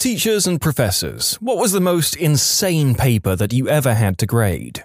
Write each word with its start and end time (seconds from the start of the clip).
Teachers 0.00 0.46
and 0.46 0.58
professors, 0.62 1.34
what 1.42 1.58
was 1.58 1.72
the 1.72 1.80
most 1.80 2.16
insane 2.16 2.94
paper 2.94 3.36
that 3.36 3.52
you 3.52 3.68
ever 3.68 3.92
had 3.92 4.16
to 4.16 4.24
grade? 4.24 4.84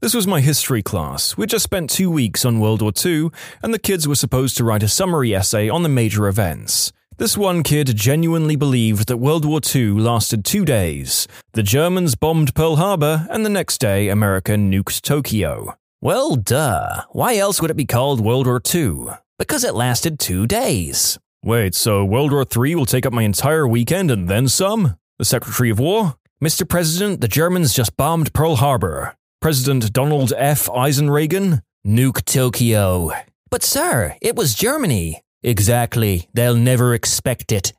This 0.00 0.14
was 0.14 0.26
my 0.26 0.40
history 0.40 0.82
class. 0.82 1.36
We 1.36 1.46
just 1.46 1.62
spent 1.62 1.90
two 1.90 2.10
weeks 2.10 2.44
on 2.44 2.58
World 2.58 2.82
War 2.82 2.90
II, 3.06 3.30
and 3.62 3.72
the 3.72 3.78
kids 3.78 4.08
were 4.08 4.16
supposed 4.16 4.56
to 4.56 4.64
write 4.64 4.82
a 4.82 4.88
summary 4.88 5.32
essay 5.32 5.68
on 5.68 5.84
the 5.84 5.88
major 5.88 6.26
events. 6.26 6.92
This 7.18 7.38
one 7.38 7.62
kid 7.62 7.94
genuinely 7.94 8.56
believed 8.56 9.06
that 9.06 9.18
World 9.18 9.44
War 9.44 9.60
II 9.72 9.92
lasted 9.92 10.44
two 10.44 10.64
days. 10.64 11.28
The 11.52 11.62
Germans 11.62 12.16
bombed 12.16 12.52
Pearl 12.56 12.74
Harbor, 12.74 13.28
and 13.30 13.46
the 13.46 13.48
next 13.48 13.78
day, 13.78 14.08
America 14.08 14.54
nuked 14.54 15.02
Tokyo. 15.02 15.76
Well, 16.00 16.34
duh. 16.34 17.04
Why 17.12 17.36
else 17.36 17.62
would 17.62 17.70
it 17.70 17.76
be 17.76 17.86
called 17.86 18.20
World 18.20 18.48
War 18.48 18.60
II? 18.74 19.10
Because 19.38 19.62
it 19.62 19.76
lasted 19.76 20.18
two 20.18 20.48
days. 20.48 21.16
Wait, 21.42 21.74
so 21.74 22.04
World 22.04 22.32
War 22.32 22.44
III 22.44 22.74
will 22.74 22.84
take 22.84 23.06
up 23.06 23.14
my 23.14 23.22
entire 23.22 23.66
weekend 23.66 24.10
and 24.10 24.28
then 24.28 24.46
some? 24.46 24.98
The 25.18 25.24
Secretary 25.24 25.70
of 25.70 25.78
War? 25.78 26.16
Mr. 26.44 26.68
President, 26.68 27.22
the 27.22 27.28
Germans 27.28 27.72
just 27.72 27.96
bombed 27.96 28.34
Pearl 28.34 28.56
Harbor. 28.56 29.16
President 29.40 29.90
Donald 29.90 30.34
F. 30.36 30.66
Eisenreagan? 30.66 31.62
Nuke 31.86 32.26
Tokyo. 32.26 33.12
But, 33.50 33.62
sir, 33.62 34.16
it 34.20 34.36
was 34.36 34.52
Germany. 34.54 35.22
Exactly. 35.42 36.28
They'll 36.34 36.54
never 36.54 36.92
expect 36.92 37.52
it. 37.52 37.72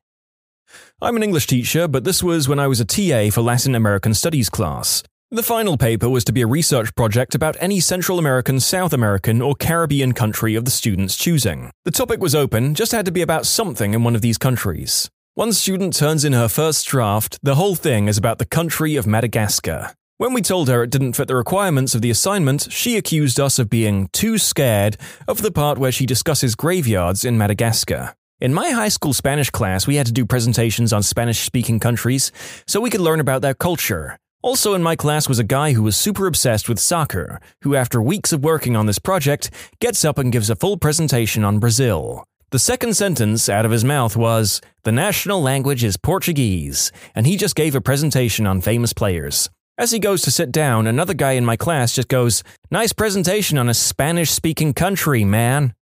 I'm 0.99 1.15
an 1.15 1.21
English 1.21 1.45
teacher, 1.45 1.87
but 1.87 2.03
this 2.03 2.23
was 2.23 2.49
when 2.49 2.57
I 2.57 2.65
was 2.65 2.79
a 2.79 2.85
TA 2.85 3.29
for 3.29 3.41
Latin 3.41 3.75
American 3.75 4.15
Studies 4.15 4.49
class. 4.49 5.03
The 5.33 5.43
final 5.43 5.77
paper 5.77 6.09
was 6.09 6.25
to 6.25 6.33
be 6.33 6.41
a 6.41 6.45
research 6.45 6.93
project 6.93 7.35
about 7.35 7.55
any 7.61 7.79
Central 7.79 8.19
American, 8.19 8.59
South 8.59 8.91
American, 8.91 9.41
or 9.41 9.55
Caribbean 9.55 10.11
country 10.11 10.55
of 10.55 10.65
the 10.65 10.71
student's 10.71 11.15
choosing. 11.15 11.71
The 11.85 11.91
topic 11.91 12.19
was 12.19 12.35
open, 12.35 12.75
just 12.75 12.91
had 12.91 13.05
to 13.05 13.13
be 13.13 13.21
about 13.21 13.45
something 13.45 13.93
in 13.93 14.03
one 14.03 14.13
of 14.13 14.21
these 14.21 14.37
countries. 14.37 15.09
One 15.35 15.53
student 15.53 15.95
turns 15.95 16.25
in 16.25 16.33
her 16.33 16.49
first 16.49 16.85
draft, 16.85 17.39
the 17.41 17.55
whole 17.55 17.75
thing 17.75 18.09
is 18.09 18.17
about 18.17 18.39
the 18.39 18.45
country 18.45 18.97
of 18.97 19.07
Madagascar. 19.07 19.93
When 20.17 20.33
we 20.33 20.41
told 20.41 20.67
her 20.67 20.83
it 20.83 20.89
didn't 20.89 21.13
fit 21.13 21.29
the 21.29 21.35
requirements 21.37 21.95
of 21.95 22.01
the 22.01 22.11
assignment, 22.11 22.67
she 22.69 22.97
accused 22.97 23.39
us 23.39 23.57
of 23.57 23.69
being 23.69 24.09
too 24.11 24.37
scared 24.37 24.97
of 25.29 25.43
the 25.43 25.51
part 25.51 25.77
where 25.77 25.93
she 25.93 26.05
discusses 26.05 26.55
graveyards 26.55 27.23
in 27.23 27.37
Madagascar. 27.37 28.15
In 28.41 28.53
my 28.53 28.71
high 28.71 28.89
school 28.89 29.13
Spanish 29.13 29.49
class, 29.49 29.87
we 29.87 29.95
had 29.95 30.07
to 30.07 30.11
do 30.11 30.25
presentations 30.25 30.91
on 30.91 31.03
Spanish 31.03 31.39
speaking 31.39 31.79
countries 31.79 32.33
so 32.67 32.81
we 32.81 32.89
could 32.89 32.99
learn 32.99 33.21
about 33.21 33.41
their 33.41 33.53
culture. 33.53 34.17
Also 34.43 34.73
in 34.73 34.81
my 34.81 34.95
class 34.95 35.29
was 35.29 35.37
a 35.37 35.43
guy 35.43 35.73
who 35.73 35.83
was 35.83 35.95
super 35.95 36.25
obsessed 36.25 36.67
with 36.67 36.79
soccer, 36.79 37.39
who 37.61 37.75
after 37.75 38.01
weeks 38.01 38.33
of 38.33 38.43
working 38.43 38.75
on 38.75 38.87
this 38.87 38.97
project, 38.97 39.51
gets 39.79 40.03
up 40.03 40.17
and 40.17 40.31
gives 40.31 40.49
a 40.49 40.55
full 40.55 40.77
presentation 40.77 41.43
on 41.43 41.59
Brazil. 41.59 42.23
The 42.49 42.57
second 42.57 42.95
sentence 42.95 43.47
out 43.47 43.65
of 43.65 43.71
his 43.71 43.85
mouth 43.85 44.17
was, 44.17 44.59
The 44.83 44.91
national 44.91 45.43
language 45.43 45.83
is 45.83 45.95
Portuguese, 45.95 46.91
and 47.13 47.27
he 47.27 47.37
just 47.37 47.55
gave 47.55 47.75
a 47.75 47.81
presentation 47.81 48.47
on 48.47 48.61
famous 48.61 48.93
players. 48.93 49.49
As 49.77 49.91
he 49.91 49.99
goes 49.99 50.23
to 50.23 50.31
sit 50.31 50.51
down, 50.51 50.87
another 50.87 51.13
guy 51.13 51.33
in 51.33 51.45
my 51.45 51.55
class 51.55 51.93
just 51.93 52.07
goes, 52.07 52.43
Nice 52.71 52.93
presentation 52.93 53.59
on 53.59 53.69
a 53.69 53.75
Spanish 53.75 54.31
speaking 54.31 54.73
country, 54.73 55.23
man. 55.23 55.75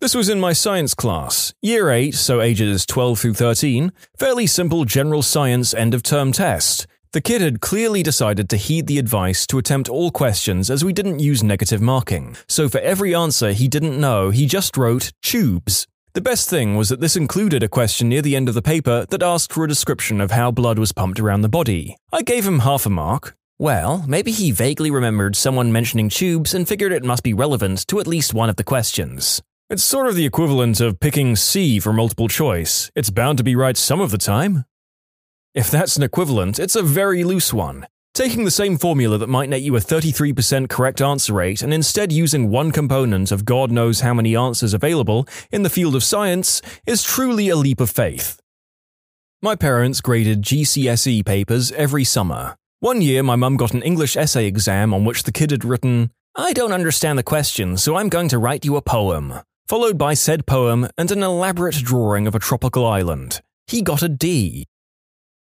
This 0.00 0.14
was 0.14 0.28
in 0.28 0.38
my 0.38 0.52
science 0.52 0.92
class, 0.92 1.54
year 1.62 1.90
8, 1.90 2.14
so 2.14 2.42
ages 2.42 2.84
12 2.84 3.18
through 3.18 3.34
13, 3.34 3.90
fairly 4.18 4.46
simple 4.46 4.84
general 4.84 5.22
science 5.22 5.72
end 5.72 5.94
of 5.94 6.02
term 6.02 6.30
test. 6.30 6.86
The 7.14 7.20
kid 7.20 7.42
had 7.42 7.60
clearly 7.60 8.02
decided 8.02 8.48
to 8.48 8.56
heed 8.56 8.88
the 8.88 8.98
advice 8.98 9.46
to 9.46 9.58
attempt 9.58 9.88
all 9.88 10.10
questions 10.10 10.68
as 10.68 10.84
we 10.84 10.92
didn't 10.92 11.20
use 11.20 11.44
negative 11.44 11.80
marking, 11.80 12.36
so 12.48 12.68
for 12.68 12.80
every 12.80 13.14
answer 13.14 13.52
he 13.52 13.68
didn't 13.68 14.00
know, 14.00 14.30
he 14.30 14.46
just 14.46 14.76
wrote 14.76 15.12
tubes. 15.22 15.86
The 16.14 16.20
best 16.20 16.50
thing 16.50 16.74
was 16.74 16.88
that 16.88 16.98
this 16.98 17.14
included 17.14 17.62
a 17.62 17.68
question 17.68 18.08
near 18.08 18.20
the 18.20 18.34
end 18.34 18.48
of 18.48 18.56
the 18.56 18.62
paper 18.62 19.06
that 19.10 19.22
asked 19.22 19.52
for 19.52 19.62
a 19.62 19.68
description 19.68 20.20
of 20.20 20.32
how 20.32 20.50
blood 20.50 20.76
was 20.76 20.90
pumped 20.90 21.20
around 21.20 21.42
the 21.42 21.48
body. 21.48 21.96
I 22.12 22.22
gave 22.22 22.44
him 22.44 22.58
half 22.58 22.84
a 22.84 22.90
mark. 22.90 23.36
Well, 23.60 24.04
maybe 24.08 24.32
he 24.32 24.50
vaguely 24.50 24.90
remembered 24.90 25.36
someone 25.36 25.70
mentioning 25.70 26.08
tubes 26.08 26.52
and 26.52 26.66
figured 26.66 26.90
it 26.90 27.04
must 27.04 27.22
be 27.22 27.32
relevant 27.32 27.86
to 27.86 28.00
at 28.00 28.08
least 28.08 28.34
one 28.34 28.50
of 28.50 28.56
the 28.56 28.64
questions. 28.64 29.40
It's 29.70 29.84
sort 29.84 30.08
of 30.08 30.16
the 30.16 30.26
equivalent 30.26 30.80
of 30.80 30.98
picking 30.98 31.36
C 31.36 31.78
for 31.78 31.92
multiple 31.92 32.26
choice. 32.26 32.90
It's 32.96 33.10
bound 33.10 33.38
to 33.38 33.44
be 33.44 33.54
right 33.54 33.76
some 33.76 34.00
of 34.00 34.10
the 34.10 34.18
time. 34.18 34.64
If 35.54 35.70
that's 35.70 35.96
an 35.96 36.02
equivalent, 36.02 36.58
it's 36.58 36.74
a 36.74 36.82
very 36.82 37.22
loose 37.22 37.52
one. 37.54 37.86
Taking 38.12 38.44
the 38.44 38.50
same 38.50 38.76
formula 38.76 39.18
that 39.18 39.28
might 39.28 39.48
net 39.48 39.62
you 39.62 39.76
a 39.76 39.80
33% 39.80 40.68
correct 40.68 41.00
answer 41.00 41.32
rate 41.32 41.62
and 41.62 41.72
instead 41.72 42.10
using 42.10 42.50
one 42.50 42.72
component 42.72 43.30
of 43.30 43.44
God 43.44 43.70
knows 43.70 44.00
how 44.00 44.12
many 44.12 44.34
answers 44.34 44.74
available 44.74 45.28
in 45.52 45.62
the 45.62 45.70
field 45.70 45.94
of 45.94 46.02
science 46.02 46.60
is 46.86 47.04
truly 47.04 47.48
a 47.50 47.56
leap 47.56 47.80
of 47.80 47.88
faith. 47.88 48.40
My 49.42 49.54
parents 49.54 50.00
graded 50.00 50.42
GCSE 50.42 51.24
papers 51.24 51.70
every 51.70 52.02
summer. 52.02 52.56
One 52.80 53.00
year, 53.00 53.22
my 53.22 53.36
mum 53.36 53.56
got 53.56 53.74
an 53.74 53.82
English 53.82 54.16
essay 54.16 54.46
exam 54.46 54.92
on 54.92 55.04
which 55.04 55.22
the 55.22 55.32
kid 55.32 55.52
had 55.52 55.64
written, 55.64 56.10
I 56.34 56.52
don't 56.52 56.72
understand 56.72 57.16
the 57.16 57.22
question, 57.22 57.76
so 57.76 57.94
I'm 57.94 58.08
going 58.08 58.28
to 58.30 58.38
write 58.38 58.64
you 58.64 58.74
a 58.74 58.82
poem, 58.82 59.34
followed 59.68 59.98
by 59.98 60.14
said 60.14 60.46
poem 60.46 60.88
and 60.98 61.12
an 61.12 61.22
elaborate 61.22 61.76
drawing 61.76 62.26
of 62.26 62.34
a 62.34 62.40
tropical 62.40 62.84
island. 62.84 63.40
He 63.68 63.82
got 63.82 64.02
a 64.02 64.08
D. 64.08 64.66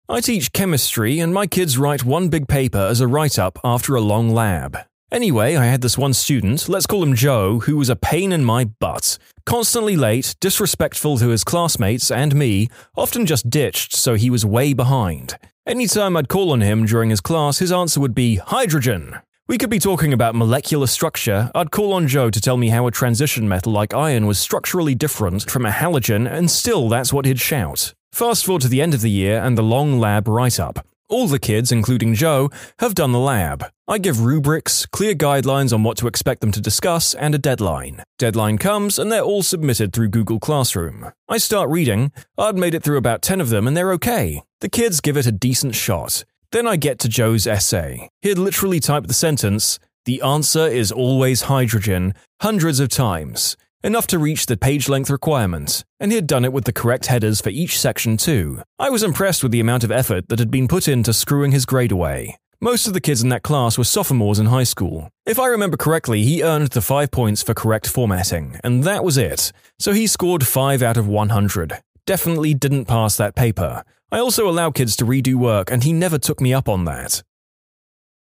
I 0.07 0.21
teach 0.21 0.53
chemistry, 0.53 1.19
and 1.19 1.33
my 1.33 1.47
kids 1.47 1.79
write 1.79 2.05
one 2.05 2.29
big 2.29 2.47
paper 2.47 2.79
as 2.79 3.01
a 3.01 3.09
write 3.09 3.39
up 3.39 3.59
after 3.65 3.95
a 3.95 4.03
long 4.03 4.29
lab. 4.29 4.77
Anyway, 5.11 5.57
I 5.57 5.65
had 5.65 5.81
this 5.81 5.97
one 5.97 6.13
student, 6.13 6.69
let's 6.69 6.87
call 6.87 7.03
him 7.03 7.15
Joe, 7.15 7.61
who 7.61 7.79
was 7.79 7.89
a 7.89 7.97
pain 7.97 8.31
in 8.31 8.45
my 8.45 8.65
butt. 8.65 9.17
Constantly 9.47 9.97
late, 9.97 10.35
disrespectful 10.41 11.17
to 11.17 11.29
his 11.29 11.43
classmates 11.43 12.11
and 12.11 12.35
me, 12.35 12.69
often 12.95 13.25
just 13.25 13.49
ditched 13.49 13.97
so 13.97 14.13
he 14.13 14.29
was 14.29 14.45
way 14.45 14.75
behind. 14.75 15.39
Anytime 15.67 16.19
I'd 16.19 16.29
call 16.29 16.53
on 16.53 16.61
him 16.61 16.85
during 16.85 17.09
his 17.09 17.23
class, 17.23 17.61
his 17.61 17.73
answer 17.73 17.99
would 17.99 18.15
be 18.15 18.37
hydrogen. 18.37 19.17
We 19.49 19.57
could 19.57 19.71
be 19.71 19.79
talking 19.79 20.13
about 20.13 20.35
molecular 20.35 20.87
structure. 20.87 21.51
I'd 21.55 21.71
call 21.71 21.95
on 21.95 22.09
Joe 22.09 22.29
to 22.29 22.41
tell 22.43 22.59
me 22.59 22.69
how 22.69 22.87
a 22.87 22.91
transition 22.91 23.49
metal 23.49 23.73
like 23.73 23.95
iron 23.95 24.27
was 24.27 24.39
structurally 24.39 24.95
different 24.95 25.51
from 25.51 25.65
a 25.65 25.71
halogen, 25.71 26.31
and 26.31 26.51
still 26.51 26.91
that's 26.91 27.13
what 27.13 27.25
he'd 27.25 27.41
shout. 27.41 27.95
Fast 28.15 28.47
forward 28.47 28.63
to 28.63 28.69
the 28.69 28.81
end 28.81 28.95
of 28.95 29.01
the 29.01 29.11
year 29.11 29.43
and 29.43 29.59
the 29.59 29.63
long 29.65 29.99
lab 29.99 30.29
write 30.29 30.61
up. 30.61 30.87
All 31.09 31.27
the 31.27 31.41
kids, 31.41 31.73
including 31.73 32.15
Joe, 32.15 32.49
have 32.79 32.95
done 32.95 33.11
the 33.11 33.19
lab. 33.19 33.65
I 33.89 33.99
give 33.99 34.25
rubrics, 34.25 34.87
clear 34.87 35.17
guidelines 35.17 35.73
on 35.73 35.83
what 35.83 35.97
to 35.97 36.07
expect 36.07 36.41
them 36.41 36.53
to 36.53 36.61
discuss, 36.61 37.15
and 37.15 37.35
a 37.35 37.39
deadline. 37.39 38.05
Deadline 38.17 38.59
comes, 38.59 39.01
and 39.01 39.11
they're 39.11 39.21
all 39.21 39.43
submitted 39.43 39.93
through 39.93 40.11
Google 40.11 40.39
Classroom. 40.39 41.11
I 41.29 41.39
start 41.39 41.69
reading. 41.71 42.13
I'd 42.39 42.57
made 42.57 42.77
it 42.77 42.85
through 42.85 42.99
about 42.99 43.21
10 43.21 43.41
of 43.41 43.49
them, 43.49 43.67
and 43.67 43.77
they're 43.77 43.93
okay. 43.95 44.45
The 44.61 44.69
kids 44.69 45.01
give 45.01 45.17
it 45.17 45.27
a 45.27 45.33
decent 45.33 45.75
shot. 45.75 46.25
Then 46.53 46.69
I 46.69 46.77
get 46.77 47.01
to 47.01 47.09
Joe's 47.09 47.49
essay. 47.49 48.11
He'd 48.23 48.39
literally 48.39 48.79
typed 48.79 49.09
the 49.09 49.15
sentence, 49.15 49.81
The 50.05 50.23
answer 50.23 50.69
is 50.69 50.93
always 50.93 51.43
hydrogen, 51.43 52.15
hundreds 52.41 52.79
of 52.79 52.91
times 52.91 53.57
enough 53.85 54.07
to 54.09 54.19
reach 54.19 54.47
the 54.47 54.57
page 54.57 54.89
length 54.89 55.11
requirement, 55.11 55.85
and 56.01 56.11
he 56.11 56.17
had 56.17 56.27
done 56.27 56.45
it 56.45 56.53
with 56.53 56.65
the 56.65 56.73
correct 56.73 57.07
headers 57.07 57.41
for 57.41 57.51
each 57.51 57.79
section 57.79 58.17
too. 58.17 58.63
I 58.79 58.89
was 58.89 59.03
impressed 59.03 59.43
with 59.43 59.53
the 59.53 59.61
amount 59.61 59.85
of 59.85 59.93
effort 59.93 60.29
that 60.29 60.39
had 60.39 60.51
been 60.51 60.67
put 60.67 60.89
into 60.89 61.13
screwing 61.13 61.53
his 61.53 61.67
grade 61.67 61.93
away. 61.93 62.39
Most 62.61 62.87
of 62.87 62.95
the 62.95 63.01
kids 63.01 63.23
in 63.23 63.29
that 63.29 63.43
class 63.43 63.77
were 63.77 63.85
sophomores 63.85 64.39
in 64.39 64.47
high 64.47 64.65
school. 64.65 65.11
If 65.27 65.39
I 65.39 65.49
remember 65.49 65.77
correctly, 65.77 66.23
he 66.23 66.43
earned 66.43 66.69
the 66.69 66.81
5 66.81 67.11
points 67.11 67.43
for 67.43 67.53
correct 67.53 67.87
formatting, 67.87 68.59
and 68.65 68.85
that 68.85 69.05
was 69.05 69.19
it. 69.19 69.53
So 69.79 69.93
he 69.93 70.07
scored 70.07 70.47
5 70.47 70.83
out 70.83 70.97
of 70.97 71.07
100. 71.07 71.81
Definitely 72.07 72.55
didn't 72.55 72.87
pass 72.87 73.19
that 73.19 73.37
paper. 73.37 73.85
I 74.11 74.19
also 74.19 74.49
allow 74.49 74.71
kids 74.71 74.97
to 74.97 75.05
redo 75.05 75.35
work, 75.35 75.71
and 75.71 75.85
he 75.85 75.93
never 75.93 76.17
took 76.19 76.41
me 76.41 76.55
up 76.55 76.69
on 76.69 76.87
that. 76.87 77.23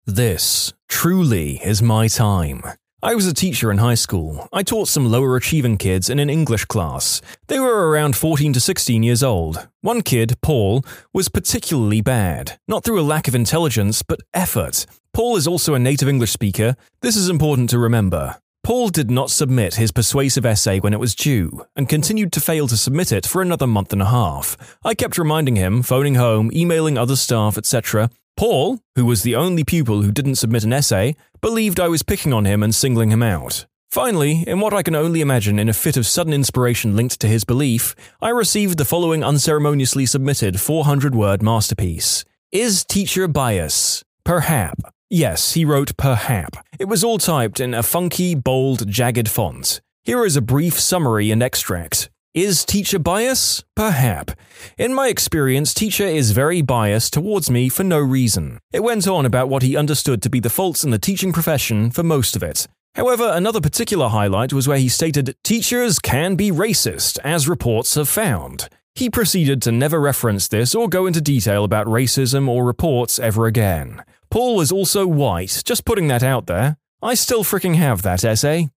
This, 0.07 0.73
truly, 0.89 1.61
is 1.63 1.81
my 1.81 2.09
time. 2.09 2.63
I 3.05 3.17
was 3.17 3.27
a 3.27 3.35
teacher 3.35 3.73
in 3.73 3.79
high 3.79 3.97
school. 3.97 4.49
I 4.53 4.63
taught 4.63 4.87
some 4.87 5.11
lower 5.11 5.35
achieving 5.35 5.77
kids 5.77 6.09
in 6.09 6.21
an 6.21 6.31
English 6.31 6.67
class. 6.67 7.21
They 7.49 7.59
were 7.59 7.91
around 7.91 8.15
14 8.15 8.53
to 8.53 8.61
16 8.61 9.03
years 9.03 9.25
old. 9.25 9.67
One 9.81 10.03
kid, 10.03 10.37
Paul, 10.41 10.85
was 11.13 11.29
particularly 11.29 12.01
bad, 12.01 12.61
not 12.69 12.85
through 12.85 13.01
a 13.01 13.03
lack 13.03 13.27
of 13.27 13.35
intelligence, 13.35 14.03
but 14.03 14.21
effort. 14.33 14.87
Paul 15.13 15.35
is 15.35 15.49
also 15.49 15.75
a 15.75 15.81
native 15.81 16.09
English 16.09 16.31
speaker. 16.31 16.77
This 17.01 17.17
is 17.17 17.29
important 17.29 17.71
to 17.71 17.79
remember. 17.81 18.37
Paul 18.63 18.91
did 18.91 19.11
not 19.11 19.33
submit 19.33 19.75
his 19.75 19.91
persuasive 19.91 20.47
essay 20.47 20.79
when 20.79 20.93
it 20.93 21.01
was 21.01 21.17
due, 21.17 21.67
and 21.75 21.89
continued 21.89 22.31
to 22.35 22.41
fail 22.41 22.69
to 22.69 22.77
submit 22.77 23.11
it 23.11 23.27
for 23.27 23.43
another 23.43 23.67
month 23.67 23.93
and 23.93 24.01
a 24.01 24.07
half. 24.07 24.57
I 24.85 24.95
kept 24.95 25.19
reminding 25.19 25.57
him, 25.57 25.83
phoning 25.83 26.15
home, 26.15 26.53
emailing 26.55 26.97
other 26.97 27.17
staff, 27.17 27.59
etc., 27.59 28.11
Paul, 28.37 28.81
who 28.97 29.05
was 29.05 29.23
the 29.23 29.37
only 29.37 29.65
pupil 29.65 30.03
who 30.03 30.11
didn't 30.11 30.37
submit 30.37 30.65
an 30.65 30.73
essay, 30.73 31.15
believed 31.41 31.79
I 31.79 31.89
was 31.89 32.03
picking 32.03 32.33
on 32.33 32.45
him 32.45 32.63
and 32.63 32.75
singling 32.75 33.11
him 33.11 33.23
out. 33.23 33.67
Finally, 33.91 34.43
in 34.47 34.59
what 34.59 34.73
I 34.73 34.83
can 34.83 34.95
only 34.95 35.21
imagine 35.21 35.59
in 35.59 35.69
a 35.69 35.75
fit 35.75 35.99
of 35.99 36.07
sudden 36.07 36.33
inspiration 36.33 36.97
linked 36.97 37.21
to 37.21 37.29
his 37.29 37.45
belief, 37.45 37.95
I 38.23 38.31
received 38.31 38.79
the 38.79 38.87
following 38.87 39.23
unceremoniously 39.23 40.07
submitted 40.07 40.61
400 40.61 41.15
word 41.15 41.43
masterpiece 41.43 42.25
Is 42.51 42.85
teacher 42.85 43.29
bias? 43.29 44.03
Perhap. 44.25 44.77
Yes, 45.11 45.53
he 45.53 45.67
wrote 45.67 45.99
perhap. 45.99 46.57
It 46.79 46.87
was 46.87 47.05
all 47.05 47.19
typed 47.19 47.61
in 47.61 47.75
a 47.75 47.83
funky, 47.83 48.35
bold, 48.35 48.89
jagged 48.89 49.29
font. 49.29 49.83
Here 50.05 50.25
is 50.25 50.37
a 50.37 50.41
brief 50.41 50.81
summary 50.81 51.31
and 51.31 51.43
extract. 51.43 52.09
Is 52.35 52.65
teacher 52.65 52.99
bias? 52.99 53.63
Perhaps. 53.77 54.35
In 54.79 54.95
my 54.95 55.09
experience, 55.09 55.75
teacher 55.75 56.07
is 56.07 56.31
very 56.31 56.63
biased 56.63 57.13
towards 57.13 57.51
me 57.51 57.69
for 57.69 57.85
no 57.85 57.99
reason. 57.99 58.59
It 58.73 58.83
went 58.83 59.07
on 59.07 59.27
about 59.27 59.51
what 59.51 59.63
he 59.63 59.77
understood 59.77 60.23
to 60.23 60.31
be 60.31 60.41
the 60.41 60.49
faults 60.49 60.83
in 60.83 60.93
the 60.93 60.99
teaching 60.99 61.35
profession 61.35 61.91
for 61.91 62.03
most 62.03 62.35
of 62.35 62.43
it. 62.43 62.67
However, 62.95 63.31
another 63.35 63.61
particular 63.61 64.09
highlight 64.09 64.55
was 64.55 64.67
where 64.67 64.79
he 64.79 64.89
stated, 64.89 65.37
Teachers 65.45 65.99
can 65.99 66.35
be 66.35 66.51
racist, 66.51 67.19
as 67.23 67.51
reports 67.51 67.97
have 67.97 68.09
found. 68.09 68.71
He 68.95 69.11
proceeded 69.11 69.61
to 69.63 69.73
never 69.73 70.01
reference 70.01 70.49
this 70.49 70.75
or 70.75 70.89
go 70.89 71.05
into 71.05 71.21
detail 71.21 71.65
about 71.65 71.87
racism 71.87 72.49
or 72.49 72.65
reports 72.65 73.19
ever 73.19 73.45
again. 73.45 74.03
Paul 74.31 74.57
was 74.57 74.73
also 74.73 75.07
white, 75.07 75.63
just 75.67 75.85
putting 75.85 76.09
that 76.09 76.23
out 76.23 76.47
there. 76.47 76.79
I 77.03 77.13
still 77.13 77.45
freaking 77.45 77.75
have 77.75 78.01
that 78.03 78.25
essay. 78.25 78.71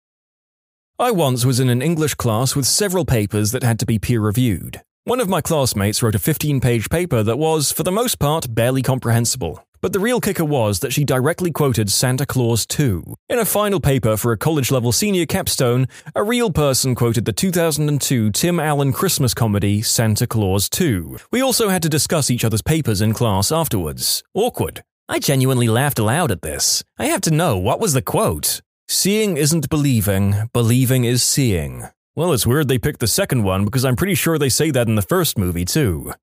I 0.98 1.12
once 1.12 1.44
was 1.44 1.60
in 1.60 1.68
an 1.68 1.82
English 1.82 2.16
class 2.16 2.56
with 2.56 2.66
several 2.66 3.04
papers 3.04 3.52
that 3.52 3.64
had 3.64 3.80
to 3.80 3.86
be 3.86 4.00
peer 4.00 4.22
reviewed. 4.22 4.82
One 5.04 5.20
of 5.20 5.28
my 5.28 5.42
classmates 5.42 6.02
wrote 6.02 6.16
a 6.16 6.20
15 6.20 6.62
page 6.62 6.90
paper 6.90 7.22
that 7.22 7.38
was, 7.38 7.70
for 7.70 7.84
the 7.84 7.92
most 7.92 8.18
part, 8.18 8.56
barely 8.56 8.82
comprehensible. 8.82 9.62
But 9.82 9.92
the 9.92 10.00
real 10.00 10.22
kicker 10.22 10.46
was 10.46 10.80
that 10.80 10.94
she 10.94 11.04
directly 11.04 11.52
quoted 11.52 11.92
Santa 11.92 12.26
Clause 12.26 12.66
2. 12.66 13.14
In 13.28 13.40
a 13.40 13.44
final 13.44 13.82
paper 13.82 14.16
for 14.16 14.32
a 14.32 14.38
college 14.38 14.72
level 14.72 14.94
senior 14.94 15.26
capstone, 15.26 15.90
a 16.16 16.24
real 16.24 16.50
person 16.50 16.96
quoted 16.96 17.26
the 17.26 17.34
2002 17.34 18.32
Tim 18.32 18.58
Allen 18.58 18.94
Christmas 18.94 19.34
comedy 19.34 19.82
Santa 19.82 20.26
Clause 20.26 20.70
2. 20.70 21.18
We 21.30 21.42
also 21.42 21.68
had 21.68 21.84
to 21.84 21.90
discuss 21.90 22.32
each 22.32 22.46
other's 22.46 22.62
papers 22.62 23.02
in 23.02 23.14
class 23.14 23.52
afterwards. 23.52 24.24
Awkward. 24.34 24.82
I 25.10 25.20
genuinely 25.20 25.68
laughed 25.68 26.00
aloud 26.00 26.32
at 26.32 26.42
this. 26.42 26.86
I 26.98 27.08
have 27.08 27.22
to 27.22 27.32
know 27.32 27.58
what 27.58 27.82
was 27.82 27.92
the 27.92 28.02
quote. 28.02 28.62
Seeing 28.88 29.36
isn't 29.36 29.68
believing, 29.68 30.48
believing 30.54 31.06
is 31.06 31.24
seeing. 31.24 31.86
Well, 32.16 32.34
it's 32.34 32.46
weird 32.46 32.68
they 32.68 32.78
picked 32.78 33.00
the 33.00 33.08
second 33.08 33.44
one 33.44 33.66
because 33.66 33.84
I'm 33.84 33.96
pretty 33.96 34.14
sure 34.14 34.38
they 34.38 34.48
say 34.48 34.70
that 34.70 34.88
in 34.88 34.94
the 34.94 35.02
first 35.02 35.40
movie 35.40 35.66
too. 35.66 36.14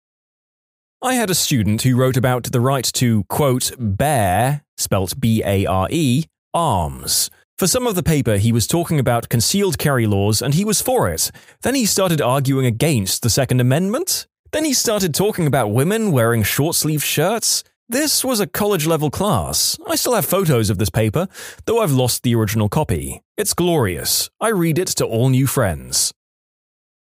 I 1.02 1.14
had 1.14 1.28
a 1.28 1.34
student 1.34 1.82
who 1.82 1.96
wrote 1.96 2.16
about 2.16 2.44
the 2.44 2.60
right 2.60 2.84
to, 2.94 3.24
quote, 3.24 3.72
bear, 3.78 4.62
spelt 4.76 5.18
B 5.18 5.42
A 5.44 5.66
R 5.66 5.88
E, 5.90 6.26
arms. 6.54 7.30
For 7.58 7.66
some 7.66 7.84
of 7.84 7.96
the 7.96 8.02
paper, 8.02 8.36
he 8.36 8.52
was 8.52 8.68
talking 8.68 9.00
about 9.00 9.28
concealed 9.28 9.76
carry 9.76 10.06
laws 10.06 10.40
and 10.40 10.54
he 10.54 10.64
was 10.64 10.80
for 10.80 11.08
it. 11.08 11.32
Then 11.62 11.74
he 11.74 11.84
started 11.84 12.20
arguing 12.20 12.66
against 12.66 13.22
the 13.22 13.30
Second 13.30 13.60
Amendment. 13.60 14.28
Then 14.52 14.64
he 14.64 14.72
started 14.72 15.14
talking 15.14 15.48
about 15.48 15.72
women 15.72 16.12
wearing 16.12 16.44
short 16.44 16.76
sleeved 16.76 17.02
shirts. 17.02 17.64
This 17.92 18.24
was 18.24 18.40
a 18.40 18.46
college 18.46 18.86
level 18.86 19.10
class. 19.10 19.76
I 19.86 19.96
still 19.96 20.14
have 20.14 20.24
photos 20.24 20.70
of 20.70 20.78
this 20.78 20.88
paper, 20.88 21.28
though 21.66 21.80
I've 21.80 21.92
lost 21.92 22.22
the 22.22 22.34
original 22.34 22.70
copy. 22.70 23.20
It's 23.36 23.52
glorious. 23.52 24.30
I 24.40 24.48
read 24.48 24.78
it 24.78 24.88
to 24.96 25.04
all 25.04 25.28
new 25.28 25.46
friends. 25.46 26.10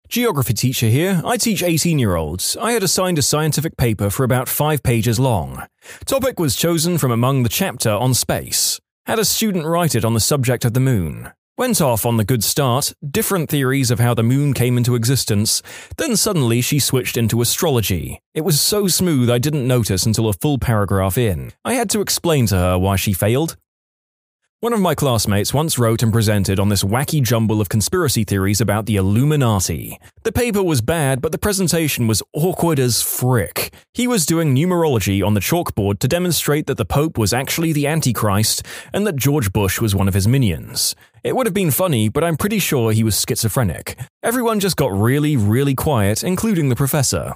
Geography 0.09 0.55
teacher 0.55 0.89
here. 0.89 1.23
I 1.25 1.37
teach 1.37 1.63
18 1.63 2.01
year 2.01 2.17
olds. 2.17 2.57
I 2.61 2.73
had 2.73 2.83
assigned 2.83 3.17
a 3.19 3.23
scientific 3.23 3.77
paper 3.77 4.11
for 4.11 4.25
about 4.25 4.49
five 4.49 4.83
pages 4.83 5.21
long. 5.21 5.63
Topic 6.05 6.41
was 6.41 6.57
chosen 6.57 6.99
from 6.99 7.13
among 7.13 7.45
the 7.45 7.49
chapter 7.49 7.91
on 7.91 8.13
space. 8.13 8.81
Had 9.07 9.21
a 9.21 9.25
student 9.25 9.65
write 9.65 9.95
it 9.95 10.05
on 10.05 10.15
the 10.15 10.19
subject 10.19 10.65
of 10.65 10.75
the 10.75 10.81
moon. 10.81 11.31
Went 11.63 11.81
off 11.81 12.05
on 12.05 12.17
the 12.17 12.25
good 12.25 12.43
start, 12.43 12.93
different 13.09 13.49
theories 13.49 13.93
of 13.93 14.01
how 14.01 14.15
the 14.15 14.25
moon 14.25 14.53
came 14.53 14.77
into 14.77 14.97
existence, 14.97 15.63
then 15.97 16.17
suddenly 16.17 16.61
she 16.61 16.81
switched 16.81 17.17
into 17.17 17.41
astrology. 17.41 18.21
It 18.35 18.41
was 18.41 18.61
so 18.61 18.89
smooth 18.89 19.31
I 19.31 19.39
didn't 19.39 19.69
notice 19.69 20.05
until 20.05 20.29
a 20.29 20.33
full 20.33 20.59
paragraph 20.59 21.17
in. 21.17 21.53
I 21.65 21.75
had 21.75 21.89
to 21.91 22.01
explain 22.01 22.47
to 22.47 22.57
her 22.57 22.79
why 22.81 22.97
she 22.97 23.13
failed. 23.13 23.57
One 24.63 24.73
of 24.73 24.81
my 24.81 24.95
classmates 24.95 25.53
once 25.53 25.77
wrote 25.77 26.05
and 26.05 26.13
presented 26.13 26.61
on 26.61 26.69
this 26.69 26.85
wacky 26.85 27.21
jumble 27.21 27.61
of 27.61 27.69
conspiracy 27.69 28.23
theories 28.23 28.61
about 28.61 28.87
the 28.87 28.95
Illuminati. 28.95 29.99
The 30.23 30.31
paper 30.31 30.63
was 30.63 30.81
bad, 30.81 31.21
but 31.21 31.33
the 31.33 31.39
presentation 31.39 32.07
was 32.07 32.23
awkward 32.33 32.79
as 32.79 33.03
frick. 33.03 33.75
He 33.93 34.07
was 34.07 34.25
doing 34.25 34.55
numerology 34.55 35.21
on 35.21 35.35
the 35.35 35.41
chalkboard 35.41 35.99
to 35.99 36.07
demonstrate 36.07 36.69
that 36.69 36.77
the 36.77 36.85
Pope 36.85 37.19
was 37.19 37.33
actually 37.33 37.73
the 37.73 37.89
Antichrist 37.89 38.65
and 38.93 39.05
that 39.05 39.17
George 39.17 39.53
Bush 39.53 39.81
was 39.81 39.97
one 39.97 40.07
of 40.07 40.15
his 40.15 40.29
minions. 40.29 40.95
It 41.25 41.35
would 41.35 41.49
have 41.49 41.55
been 41.55 41.73
funny, 41.73 42.09
but 42.09 42.23
I'm 42.23 42.37
pretty 42.37 42.61
sure 42.61 42.93
he 42.93 43.03
was 43.03 43.21
schizophrenic. 43.21 43.99
Everyone 44.23 44.61
just 44.61 44.77
got 44.77 44.93
really, 44.93 45.37
really 45.37 45.75
quiet, 45.75 46.23
including 46.23 46.69
the 46.69 46.77
professor. 46.77 47.35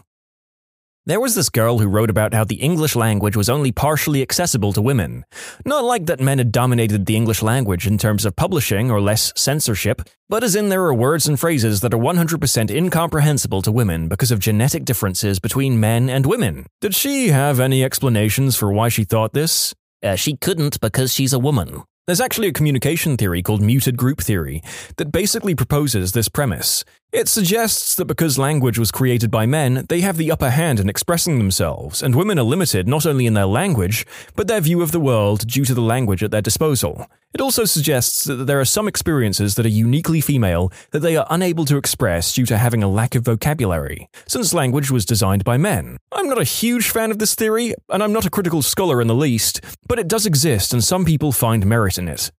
There 1.09 1.21
was 1.21 1.37
this 1.37 1.51
girl 1.51 1.79
who 1.79 1.87
wrote 1.87 2.11
about 2.11 2.35
how 2.35 2.43
the 2.43 2.57
English 2.57 2.97
language 2.97 3.37
was 3.37 3.49
only 3.49 3.71
partially 3.71 4.23
accessible 4.23 4.73
to 4.73 4.83
women. 4.83 5.25
Not 5.65 5.85
like 5.85 6.07
that 6.07 6.19
men 6.19 6.39
had 6.39 6.51
dominated 6.51 7.07
the 7.07 7.15
English 7.15 7.43
language 7.43 7.87
in 7.87 7.97
terms 7.97 8.25
of 8.25 8.35
publishing 8.35 8.91
or 8.91 9.01
less 9.01 9.33
censorship, 9.37 10.03
but 10.29 10.43
as 10.43 10.57
in 10.57 10.69
there 10.69 10.83
are 10.83 10.93
words 10.93 11.29
and 11.29 11.39
phrases 11.39 11.81
that 11.83 11.95
are 11.95 11.97
100% 11.97 12.73
incomprehensible 12.73 13.63
to 13.63 13.71
women 13.71 14.09
because 14.09 14.33
of 14.33 14.41
genetic 14.41 14.85
differences 14.85 15.39
between 15.39 15.79
men 15.79 16.11
and 16.11 16.27
women. 16.27 16.67
Did 16.81 16.97
she 16.97 17.29
have 17.29 17.61
any 17.61 17.85
explanations 17.85 18.57
for 18.57 18.73
why 18.73 18.89
she 18.89 19.05
thought 19.05 19.33
this? 19.33 19.73
Uh, 20.03 20.17
she 20.17 20.37
couldn't 20.37 20.81
because 20.81 21.15
she's 21.15 21.33
a 21.33 21.39
woman. 21.39 21.85
There's 22.07 22.21
actually 22.21 22.47
a 22.47 22.53
communication 22.53 23.17
theory 23.17 23.43
called 23.43 23.61
muted 23.61 23.97
group 23.97 24.21
theory 24.21 24.63
that 24.97 25.11
basically 25.11 25.57
proposes 25.57 26.13
this 26.13 26.29
premise. 26.29 26.85
It 27.11 27.27
suggests 27.27 27.97
that 27.97 28.05
because 28.05 28.39
language 28.39 28.79
was 28.79 28.93
created 28.93 29.29
by 29.29 29.47
men, 29.47 29.87
they 29.89 30.03
have 30.03 30.17
the 30.17 30.31
upper 30.31 30.51
hand 30.51 30.79
in 30.79 30.89
expressing 30.89 31.39
themselves, 31.39 32.05
and 32.05 32.15
women 32.15 32.39
are 32.39 32.45
limited 32.45 32.87
not 32.87 33.07
only 33.07 33.27
in 33.27 33.35
their 33.35 33.47
language, 33.47 34.07
but 34.37 34.47
their 34.47 34.61
view 34.61 34.83
of 34.83 34.93
the 34.93 35.01
world 35.01 35.49
due 35.49 35.65
to 35.65 35.75
the 35.75 35.81
language 35.81 36.23
at 36.23 36.31
their 36.31 36.41
disposal. 36.41 37.07
It 37.37 37.43
also 37.43 37.67
suggests 37.67 38.25
that 38.25 38.47
there 38.47 38.61
are 38.61 38.65
some 38.65 38.89
experiences 38.89 39.57
that 39.57 39.67
are 39.67 39.69
uniquely 39.69 40.23
female 40.23 40.73
that 40.93 41.01
they 41.01 41.19
are 41.19 41.27
unable 41.29 41.67
to 41.67 41.77
express 41.77 42.33
due 42.33 42.47
to 42.47 42.57
having 42.57 42.83
a 42.83 42.89
lack 42.89 43.15
of 43.15 43.27
vocabulary, 43.27 44.09
since 44.27 44.55
language 44.55 44.91
was 44.91 45.05
designed 45.05 45.45
by 45.45 45.59
men. 45.59 45.99
I'm 46.11 46.31
not 46.31 46.41
a 46.41 46.45
huge 46.45 46.89
fan 46.89 47.11
of 47.11 47.19
this 47.19 47.35
theory, 47.35 47.75
and 47.91 48.03
I'm 48.03 48.15
not 48.15 48.25
a 48.25 48.31
critical 48.31 48.63
scholar 48.63 49.03
in 49.03 49.07
the 49.07 49.15
least, 49.15 49.61
but 49.87 49.99
it 49.99 50.09
does 50.09 50.25
exist 50.25 50.73
and 50.73 50.83
some 50.83 51.05
people 51.05 51.31
find 51.31 51.67
merit 51.67 51.99
in 51.99 52.09
it. 52.09 52.33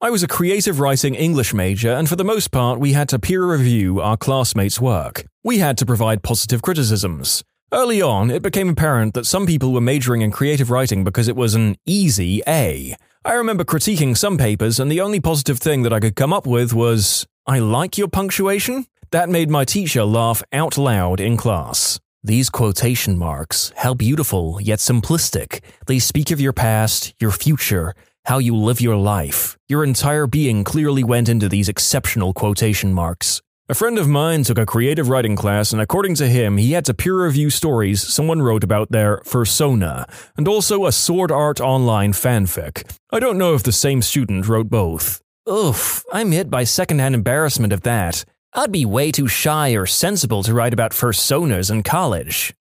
I 0.00 0.10
was 0.10 0.22
a 0.22 0.28
creative 0.28 0.78
writing 0.78 1.16
English 1.16 1.52
major, 1.52 1.90
and 1.90 2.08
for 2.08 2.14
the 2.14 2.22
most 2.22 2.52
part, 2.52 2.78
we 2.78 2.92
had 2.92 3.08
to 3.08 3.18
peer 3.18 3.44
review 3.44 4.00
our 4.00 4.16
classmates' 4.16 4.80
work. 4.80 5.24
We 5.42 5.58
had 5.58 5.76
to 5.78 5.84
provide 5.84 6.22
positive 6.22 6.62
criticisms. 6.62 7.42
Early 7.72 8.00
on, 8.00 8.30
it 8.30 8.42
became 8.42 8.68
apparent 8.68 9.14
that 9.14 9.26
some 9.26 9.44
people 9.44 9.72
were 9.72 9.80
majoring 9.80 10.22
in 10.22 10.30
creative 10.30 10.70
writing 10.70 11.02
because 11.02 11.26
it 11.26 11.36
was 11.36 11.56
an 11.56 11.76
easy 11.84 12.42
A. 12.46 12.94
I 13.28 13.34
remember 13.34 13.62
critiquing 13.62 14.16
some 14.16 14.38
papers, 14.38 14.80
and 14.80 14.90
the 14.90 15.02
only 15.02 15.20
positive 15.20 15.58
thing 15.58 15.82
that 15.82 15.92
I 15.92 16.00
could 16.00 16.16
come 16.16 16.32
up 16.32 16.46
with 16.46 16.72
was, 16.72 17.26
I 17.46 17.58
like 17.58 17.98
your 17.98 18.08
punctuation? 18.08 18.86
That 19.10 19.28
made 19.28 19.50
my 19.50 19.66
teacher 19.66 20.02
laugh 20.04 20.42
out 20.50 20.78
loud 20.78 21.20
in 21.20 21.36
class. 21.36 22.00
These 22.24 22.48
quotation 22.48 23.18
marks, 23.18 23.70
how 23.76 23.92
beautiful 23.92 24.58
yet 24.62 24.78
simplistic. 24.78 25.60
They 25.86 25.98
speak 25.98 26.30
of 26.30 26.40
your 26.40 26.54
past, 26.54 27.12
your 27.20 27.30
future, 27.30 27.94
how 28.24 28.38
you 28.38 28.56
live 28.56 28.80
your 28.80 28.96
life. 28.96 29.58
Your 29.68 29.84
entire 29.84 30.26
being 30.26 30.64
clearly 30.64 31.04
went 31.04 31.28
into 31.28 31.50
these 31.50 31.68
exceptional 31.68 32.32
quotation 32.32 32.94
marks. 32.94 33.42
A 33.70 33.74
friend 33.74 33.98
of 33.98 34.08
mine 34.08 34.44
took 34.44 34.56
a 34.56 34.64
creative 34.64 35.10
writing 35.10 35.36
class, 35.36 35.74
and 35.74 35.82
according 35.82 36.14
to 36.14 36.26
him, 36.26 36.56
he 36.56 36.72
had 36.72 36.86
to 36.86 36.94
peer 36.94 37.22
review 37.22 37.50
stories 37.50 38.00
someone 38.00 38.40
wrote 38.40 38.64
about 38.64 38.90
their 38.90 39.18
fursona, 39.26 40.08
and 40.38 40.48
also 40.48 40.86
a 40.86 40.92
Sword 40.92 41.30
Art 41.30 41.60
Online 41.60 42.14
fanfic. 42.14 42.90
I 43.12 43.20
don't 43.20 43.36
know 43.36 43.52
if 43.52 43.62
the 43.62 43.70
same 43.70 44.00
student 44.00 44.48
wrote 44.48 44.70
both. 44.70 45.20
Oof, 45.46 46.02
I'm 46.10 46.32
hit 46.32 46.48
by 46.48 46.64
secondhand 46.64 47.14
embarrassment 47.14 47.74
of 47.74 47.82
that. 47.82 48.24
I'd 48.54 48.72
be 48.72 48.86
way 48.86 49.12
too 49.12 49.28
shy 49.28 49.72
or 49.72 49.84
sensible 49.84 50.42
to 50.44 50.54
write 50.54 50.72
about 50.72 50.92
fursonas 50.92 51.70
in 51.70 51.82
college. 51.82 52.54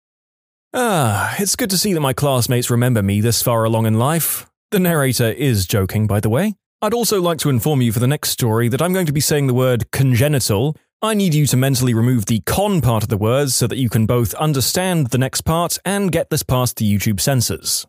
Ah, 0.74 1.36
it's 1.38 1.56
good 1.56 1.70
to 1.70 1.78
see 1.78 1.94
that 1.94 2.02
my 2.02 2.14
classmates 2.14 2.72
remember 2.72 3.04
me 3.04 3.22
this 3.22 3.44
far 3.44 3.64
along 3.64 3.86
in 3.86 4.00
life. 4.00 4.48
The 4.72 4.80
narrator 4.80 5.30
is 5.30 5.68
joking, 5.68 6.08
by 6.08 6.20
the 6.20 6.30
way. 6.30 6.56
I'd 6.82 6.94
also 6.94 7.22
like 7.22 7.38
to 7.40 7.50
inform 7.50 7.82
you 7.82 7.92
for 7.92 8.00
the 8.00 8.08
next 8.08 8.30
story 8.30 8.68
that 8.70 8.82
I'm 8.82 8.94
going 8.94 9.06
to 9.06 9.14
be 9.14 9.22
saying 9.22 9.48
the 9.48 9.54
word 9.54 9.92
congenital, 9.92 10.76
I 11.06 11.14
need 11.14 11.36
you 11.36 11.46
to 11.48 11.56
mentally 11.56 11.94
remove 11.94 12.26
the 12.26 12.40
con 12.48 12.82
part 12.82 13.04
of 13.04 13.10
the 13.10 13.16
words 13.18 13.54
so 13.54 13.68
that 13.68 13.78
you 13.78 13.90
can 13.90 14.08
both 14.08 14.34
understand 14.34 15.08
the 15.08 15.20
next 15.20 15.42
part 15.42 15.78
and 15.86 16.12
get 16.12 16.32
this 16.32 16.42
past 16.42 16.78
the 16.78 16.92
YouTube 16.92 17.20
censors. 17.20 17.86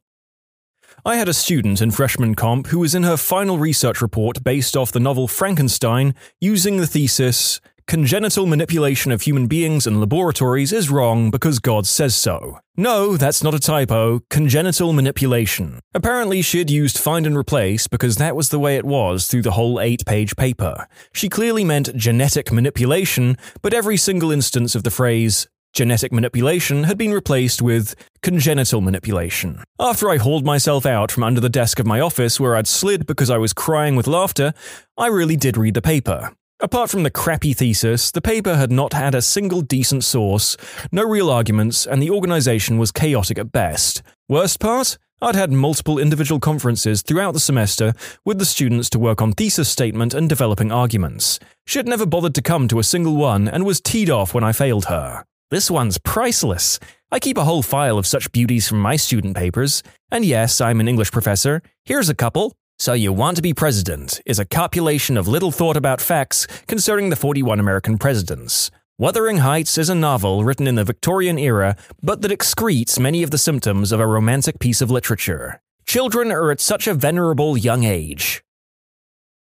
I 1.03 1.17
had 1.17 1.27
a 1.27 1.33
student 1.33 1.81
in 1.81 1.93
freshman 1.93 2.35
comp 2.35 2.67
who 2.67 2.79
was 2.81 2.95
in 2.95 3.05
her 3.05 3.17
final 3.17 3.57
research 3.57 4.03
report 4.03 4.45
based 4.45 4.77
off 4.77 4.93
the 4.93 5.01
novel 5.01 5.29
Frankenstein 5.29 6.15
using 6.43 6.77
the 6.77 6.87
thesis 6.87 7.59
Congenital 7.89 8.47
manipulation 8.47 9.13
of 9.13 9.23
human 9.23 9.47
beings 9.47 9.87
in 9.87 10.01
laboratories 10.01 10.73
is 10.73 10.91
wrong 10.91 11.31
because 11.31 11.61
God 11.61 11.87
says 11.87 12.17
so. 12.17 12.59
No, 12.77 13.17
that's 13.17 13.45
not 13.45 13.55
a 13.55 13.61
typo. 13.61 14.23
Congenital 14.29 14.93
manipulation. 14.93 15.79
Apparently, 15.95 16.43
she 16.43 16.59
had 16.59 16.69
used 16.69 16.99
find 16.99 17.29
and 17.29 17.37
replace 17.37 17.87
because 17.87 18.17
that 18.17 18.35
was 18.35 18.49
the 18.49 18.59
way 18.59 18.75
it 18.75 18.85
was 18.85 19.29
through 19.29 19.43
the 19.43 19.53
whole 19.53 19.79
eight 19.79 20.05
page 20.05 20.35
paper. 20.35 20.89
She 21.13 21.29
clearly 21.29 21.63
meant 21.63 21.95
genetic 21.95 22.51
manipulation, 22.51 23.39
but 23.63 23.73
every 23.73 23.97
single 23.97 24.33
instance 24.33 24.75
of 24.75 24.83
the 24.83 24.91
phrase 24.91 25.47
genetic 25.73 26.11
manipulation 26.11 26.85
had 26.85 26.99
been 26.99 27.13
replaced 27.13 27.63
with 27.63 27.95
congenital 28.21 28.81
manipulation. 28.81 29.63
After 29.79 30.11
I 30.11 30.17
hauled 30.17 30.45
myself 30.45 30.87
out 30.87 31.13
from 31.13 31.23
under 31.23 31.41
the 31.41 31.49
desk 31.49 31.79
of 31.79 31.87
my 31.87 32.01
office 32.01 32.41
where 32.41 32.57
I'd 32.57 32.67
slid 32.67 33.07
because 33.07 33.31
I 33.31 33.39
was 33.39 33.53
crying 33.53 33.95
with 33.95 34.09
laughter, 34.09 34.55
I 34.99 35.07
really 35.07 35.37
did 35.37 35.57
read 35.57 35.75
the 35.75 35.83
paper. 35.83 36.33
Apart 36.59 36.89
from 36.89 37.03
the 37.03 37.11
crappy 37.11 37.53
thesis, 37.53 38.11
the 38.11 38.23
paper 38.23 38.57
had 38.57 38.73
not 38.73 38.95
had 38.95 39.15
a 39.15 39.21
single 39.21 39.61
decent 39.61 40.05
source, 40.05 40.57
no 40.91 41.03
real 41.03 41.29
arguments, 41.29 41.87
and 41.87 42.03
the 42.03 42.09
organization 42.09 42.79
was 42.79 42.91
chaotic 42.91 43.39
at 43.39 43.53
best. 43.53 44.03
Worst 44.27 44.59
part? 44.59 44.97
I'd 45.21 45.35
had 45.35 45.53
multiple 45.53 45.99
individual 45.99 46.41
conferences 46.41 47.03
throughout 47.03 47.33
the 47.33 47.41
semester 47.41 47.93
with 48.25 48.39
the 48.39 48.47
students 48.47 48.89
to 48.91 48.99
work 48.99 49.21
on 49.21 49.33
thesis 49.33 49.69
statement 49.69 50.15
and 50.15 50.31
developing 50.31 50.73
arguments. 50.73 51.39
She 51.67 51.79
had 51.79 51.87
never 51.87 52.07
bothered 52.07 52.35
to 52.37 52.43
come 52.43 52.69
to 52.69 52.79
a 52.79 52.85
single 52.85 53.17
one 53.17 53.49
and 53.49 53.67
was 53.67 53.83
teed 53.83 54.09
off 54.09 54.33
when 54.33 54.45
I 54.45 54.53
failed 54.53 54.87
her. 54.87 55.27
This 55.51 55.71
one's 55.71 55.99
priceless. 55.99 56.81
I 57.13 57.19
keep 57.19 57.37
a 57.37 57.45
whole 57.45 57.63
file 57.63 57.99
of 57.99 58.07
such 58.07 58.33
beauties 58.33 58.67
from 58.67 58.81
my 58.81 58.97
student 58.97 59.37
papers. 59.37 59.83
And 60.11 60.25
yes, 60.25 60.63
I'm 60.63 60.81
an 60.81 60.89
English 60.89 61.13
professor. 61.13 61.61
Here's 61.85 62.09
a 62.09 62.15
couple. 62.15 62.57
So 62.79 62.93
You 62.93 63.11
Want 63.11 63.37
to 63.37 63.43
Be 63.43 63.55
President 63.55 64.21
is 64.27 64.39
a 64.39 64.45
copulation 64.45 65.17
of 65.17 65.27
little 65.27 65.51
thought 65.51 65.79
about 65.79 65.99
facts 65.99 66.47
concerning 66.67 67.09
the 67.09 67.17
41 67.17 67.59
American 67.59 67.97
presidents. 67.97 68.71
Wuthering 68.99 69.39
Heights 69.39 69.79
is 69.79 69.89
a 69.89 69.95
novel 69.95 70.45
written 70.45 70.67
in 70.67 70.75
the 70.75 70.85
Victorian 70.85 71.39
era, 71.39 71.75
but 72.03 72.21
that 72.21 72.31
excretes 72.31 73.01
many 73.01 73.23
of 73.23 73.31
the 73.31 73.39
symptoms 73.39 73.93
of 73.93 74.01
a 74.01 74.07
romantic 74.07 74.59
piece 74.59 74.83
of 74.83 74.91
literature. 74.91 75.63
Children 75.87 76.31
are 76.31 76.51
at 76.51 76.61
such 76.61 76.87
a 76.87 76.93
venerable 76.93 77.57
young 77.57 77.85
age. 77.85 78.45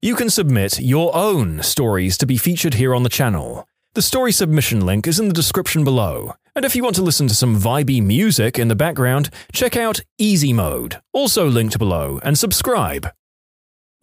You 0.02 0.16
can 0.16 0.30
submit 0.30 0.82
your 0.82 1.16
own 1.16 1.64
stories 1.64 2.18
to 2.18 2.26
be 2.26 2.36
featured 2.38 2.74
here 2.74 2.94
on 2.94 3.04
the 3.04 3.10
channel. 3.10 3.66
The 3.94 4.02
story 4.02 4.34
submission 4.34 4.86
link 4.86 5.08
is 5.08 5.22
in 5.22 5.30
the 5.30 5.34
description 5.34 5.86
below. 5.86 6.36
And 6.54 6.66
if 6.66 6.76
you 6.76 6.84
want 6.84 6.98
to 6.98 7.02
listen 7.02 7.30
to 7.30 7.36
some 7.36 7.58
vibey 7.58 8.04
music 8.04 8.60
in 8.60 8.68
the 8.68 8.76
background, 8.76 9.30
check 9.54 9.78
out 9.78 10.02
Easy 10.18 10.52
Mode, 10.52 11.02
also 11.14 11.48
linked 11.48 11.80
below, 11.80 12.20
and 12.24 12.38
subscribe. 12.38 13.10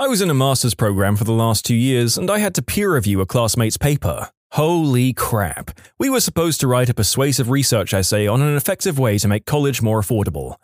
I 0.00 0.06
was 0.06 0.22
in 0.22 0.30
a 0.30 0.34
master's 0.34 0.76
program 0.76 1.16
for 1.16 1.24
the 1.24 1.32
last 1.32 1.66
two 1.66 1.74
years, 1.74 2.16
and 2.16 2.30
I 2.30 2.38
had 2.38 2.54
to 2.54 2.62
peer 2.62 2.94
review 2.94 3.20
a 3.20 3.26
classmate's 3.26 3.76
paper. 3.76 4.30
Holy 4.52 5.12
crap. 5.12 5.72
We 5.98 6.08
were 6.08 6.20
supposed 6.20 6.60
to 6.60 6.68
write 6.68 6.88
a 6.88 6.94
persuasive 6.94 7.50
research 7.50 7.92
essay 7.92 8.28
on 8.28 8.40
an 8.40 8.56
effective 8.56 8.96
way 8.96 9.18
to 9.18 9.26
make 9.26 9.44
college 9.44 9.82
more 9.82 10.00
affordable. 10.00 10.54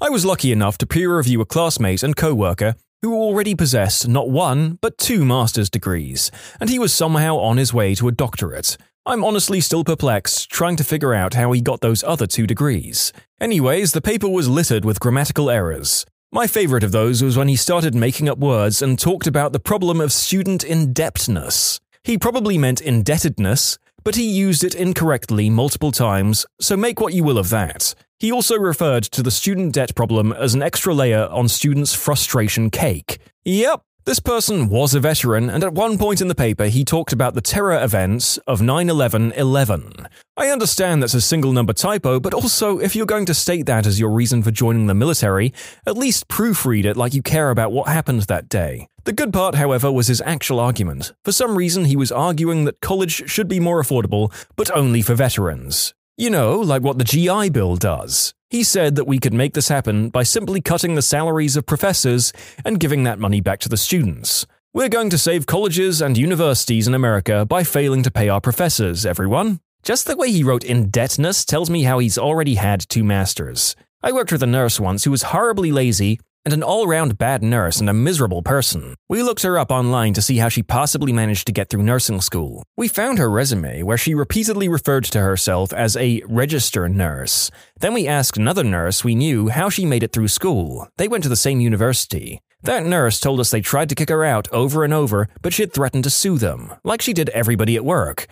I 0.00 0.10
was 0.10 0.24
lucky 0.24 0.52
enough 0.52 0.78
to 0.78 0.86
peer 0.86 1.16
review 1.16 1.40
a 1.40 1.44
classmate 1.44 2.04
and 2.04 2.14
co-worker 2.14 2.76
who 3.02 3.16
already 3.16 3.56
possessed 3.56 4.06
not 4.06 4.30
one, 4.30 4.78
but 4.80 4.96
two 4.96 5.24
master's 5.24 5.68
degrees, 5.68 6.30
and 6.60 6.70
he 6.70 6.78
was 6.78 6.94
somehow 6.94 7.36
on 7.38 7.56
his 7.56 7.74
way 7.74 7.96
to 7.96 8.06
a 8.06 8.12
doctorate. 8.12 8.76
I'm 9.04 9.24
honestly 9.24 9.60
still 9.60 9.82
perplexed, 9.82 10.50
trying 10.50 10.76
to 10.76 10.84
figure 10.84 11.14
out 11.14 11.34
how 11.34 11.50
he 11.50 11.60
got 11.60 11.80
those 11.80 12.04
other 12.04 12.28
two 12.28 12.46
degrees. 12.46 13.12
Anyways, 13.40 13.90
the 13.90 14.00
paper 14.00 14.28
was 14.28 14.48
littered 14.48 14.84
with 14.84 15.00
grammatical 15.00 15.50
errors. 15.50 16.06
My 16.34 16.48
favorite 16.48 16.82
of 16.82 16.90
those 16.90 17.22
was 17.22 17.36
when 17.36 17.46
he 17.46 17.54
started 17.54 17.94
making 17.94 18.28
up 18.28 18.38
words 18.38 18.82
and 18.82 18.98
talked 18.98 19.28
about 19.28 19.52
the 19.52 19.60
problem 19.60 20.00
of 20.00 20.12
student 20.12 20.64
indebtedness. 20.64 21.80
He 22.02 22.18
probably 22.18 22.58
meant 22.58 22.80
indebtedness, 22.80 23.78
but 24.02 24.16
he 24.16 24.28
used 24.28 24.64
it 24.64 24.74
incorrectly 24.74 25.48
multiple 25.48 25.92
times, 25.92 26.44
so 26.60 26.76
make 26.76 26.98
what 26.98 27.14
you 27.14 27.22
will 27.22 27.38
of 27.38 27.50
that. 27.50 27.94
He 28.18 28.32
also 28.32 28.58
referred 28.58 29.04
to 29.12 29.22
the 29.22 29.30
student 29.30 29.74
debt 29.74 29.94
problem 29.94 30.32
as 30.32 30.54
an 30.54 30.62
extra 30.62 30.92
layer 30.92 31.28
on 31.28 31.46
students' 31.46 31.94
frustration 31.94 32.68
cake. 32.68 33.18
Yep, 33.44 33.84
this 34.04 34.20
person 34.20 34.68
was 34.68 34.94
a 34.94 35.00
veteran, 35.00 35.48
and 35.48 35.64
at 35.64 35.72
one 35.72 35.96
point 35.96 36.20
in 36.20 36.28
the 36.28 36.34
paper, 36.34 36.66
he 36.66 36.84
talked 36.84 37.12
about 37.12 37.34
the 37.34 37.40
terror 37.40 37.82
events 37.82 38.36
of 38.46 38.60
9 38.60 38.90
11 38.90 39.32
11. 39.32 40.08
I 40.36 40.48
understand 40.48 41.02
that's 41.02 41.14
a 41.14 41.22
single 41.22 41.52
number 41.52 41.72
typo, 41.72 42.20
but 42.20 42.34
also, 42.34 42.78
if 42.78 42.94
you're 42.94 43.06
going 43.06 43.24
to 43.26 43.34
state 43.34 43.64
that 43.64 43.86
as 43.86 43.98
your 43.98 44.10
reason 44.10 44.42
for 44.42 44.50
joining 44.50 44.88
the 44.88 44.94
military, 44.94 45.54
at 45.86 45.96
least 45.96 46.28
proofread 46.28 46.84
it 46.84 46.98
like 46.98 47.14
you 47.14 47.22
care 47.22 47.48
about 47.48 47.72
what 47.72 47.88
happened 47.88 48.22
that 48.22 48.50
day. 48.50 48.88
The 49.04 49.12
good 49.12 49.32
part, 49.32 49.54
however, 49.54 49.90
was 49.90 50.08
his 50.08 50.20
actual 50.22 50.60
argument. 50.60 51.12
For 51.24 51.32
some 51.32 51.56
reason, 51.56 51.86
he 51.86 51.96
was 51.96 52.12
arguing 52.12 52.64
that 52.64 52.80
college 52.80 53.30
should 53.30 53.48
be 53.48 53.60
more 53.60 53.82
affordable, 53.82 54.32
but 54.54 54.70
only 54.76 55.00
for 55.00 55.14
veterans. 55.14 55.94
You 56.16 56.30
know, 56.30 56.60
like 56.60 56.82
what 56.82 56.98
the 56.98 57.04
GI 57.04 57.50
Bill 57.50 57.74
does. 57.74 58.34
He 58.48 58.62
said 58.62 58.94
that 58.94 59.08
we 59.08 59.18
could 59.18 59.34
make 59.34 59.54
this 59.54 59.66
happen 59.66 60.10
by 60.10 60.22
simply 60.22 60.60
cutting 60.60 60.94
the 60.94 61.02
salaries 61.02 61.56
of 61.56 61.66
professors 61.66 62.32
and 62.64 62.78
giving 62.78 63.02
that 63.02 63.18
money 63.18 63.40
back 63.40 63.58
to 63.60 63.68
the 63.68 63.76
students. 63.76 64.46
We're 64.72 64.88
going 64.88 65.10
to 65.10 65.18
save 65.18 65.46
colleges 65.46 66.00
and 66.00 66.16
universities 66.16 66.86
in 66.86 66.94
America 66.94 67.44
by 67.44 67.64
failing 67.64 68.04
to 68.04 68.12
pay 68.12 68.28
our 68.28 68.40
professors, 68.40 69.04
everyone. 69.04 69.58
Just 69.82 70.06
the 70.06 70.16
way 70.16 70.30
he 70.30 70.44
wrote 70.44 70.62
indebtedness 70.62 71.44
tells 71.44 71.68
me 71.68 71.82
how 71.82 71.98
he's 71.98 72.16
already 72.16 72.54
had 72.54 72.88
two 72.88 73.02
masters. 73.02 73.74
I 74.00 74.12
worked 74.12 74.30
with 74.30 74.42
a 74.44 74.46
nurse 74.46 74.78
once 74.78 75.02
who 75.02 75.10
was 75.10 75.24
horribly 75.24 75.72
lazy 75.72 76.20
and 76.44 76.54
an 76.54 76.62
all 76.62 76.86
round 76.86 77.18
bad 77.18 77.42
nurse 77.42 77.80
and 77.80 77.88
a 77.88 77.94
miserable 77.94 78.42
person. 78.42 78.94
We 79.08 79.22
looked 79.22 79.42
her 79.42 79.58
up 79.58 79.70
online 79.70 80.14
to 80.14 80.22
see 80.22 80.38
how 80.38 80.48
she 80.48 80.62
possibly 80.62 81.12
managed 81.12 81.46
to 81.46 81.52
get 81.52 81.68
through 81.68 81.82
nursing 81.82 82.20
school. 82.20 82.64
We 82.76 82.88
found 82.88 83.18
her 83.18 83.30
resume 83.30 83.82
where 83.82 83.98
she 83.98 84.14
repeatedly 84.14 84.68
referred 84.68 85.04
to 85.04 85.20
herself 85.20 85.72
as 85.72 85.96
a 85.96 86.22
register 86.26 86.88
nurse. 86.88 87.50
Then 87.78 87.94
we 87.94 88.06
asked 88.06 88.36
another 88.36 88.64
nurse 88.64 89.04
we 89.04 89.14
knew 89.14 89.48
how 89.48 89.68
she 89.68 89.86
made 89.86 90.02
it 90.02 90.12
through 90.12 90.28
school. 90.28 90.88
They 90.96 91.08
went 91.08 91.22
to 91.24 91.30
the 91.30 91.36
same 91.36 91.60
university. 91.60 92.40
That 92.64 92.86
nurse 92.86 93.20
told 93.20 93.40
us 93.40 93.50
they 93.50 93.60
tried 93.60 93.90
to 93.90 93.94
kick 93.94 94.08
her 94.08 94.24
out 94.24 94.48
over 94.50 94.84
and 94.84 94.94
over, 94.94 95.28
but 95.42 95.52
she 95.52 95.62
had 95.62 95.72
threatened 95.74 96.04
to 96.04 96.10
sue 96.10 96.38
them, 96.38 96.72
like 96.82 97.02
she 97.02 97.12
did 97.12 97.28
everybody 97.28 97.76
at 97.76 97.84
work. 97.84 98.26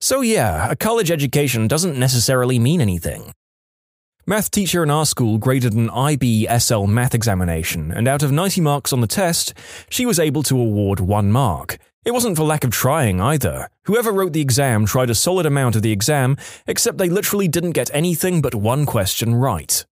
So, 0.00 0.22
yeah, 0.22 0.70
a 0.70 0.76
college 0.76 1.10
education 1.10 1.68
doesn't 1.68 1.98
necessarily 1.98 2.58
mean 2.58 2.80
anything. 2.80 3.34
Math 4.26 4.50
teacher 4.50 4.82
in 4.82 4.90
our 4.90 5.04
school 5.04 5.36
graded 5.36 5.74
an 5.74 5.90
IB-SL 5.90 6.84
math 6.84 7.14
examination, 7.14 7.92
and 7.92 8.08
out 8.08 8.22
of 8.22 8.32
90 8.32 8.62
marks 8.62 8.90
on 8.90 9.02
the 9.02 9.06
test, 9.06 9.52
she 9.90 10.06
was 10.06 10.18
able 10.18 10.42
to 10.44 10.58
award 10.58 10.98
one 10.98 11.30
mark. 11.30 11.76
It 12.06 12.12
wasn't 12.12 12.38
for 12.38 12.44
lack 12.44 12.64
of 12.64 12.70
trying 12.70 13.20
either. 13.20 13.68
Whoever 13.82 14.12
wrote 14.12 14.32
the 14.32 14.40
exam 14.40 14.86
tried 14.86 15.10
a 15.10 15.14
solid 15.14 15.44
amount 15.44 15.76
of 15.76 15.82
the 15.82 15.92
exam, 15.92 16.38
except 16.66 16.96
they 16.96 17.10
literally 17.10 17.48
didn't 17.48 17.72
get 17.72 17.94
anything 17.94 18.40
but 18.40 18.54
one 18.54 18.86
question 18.86 19.34
right. 19.34 19.84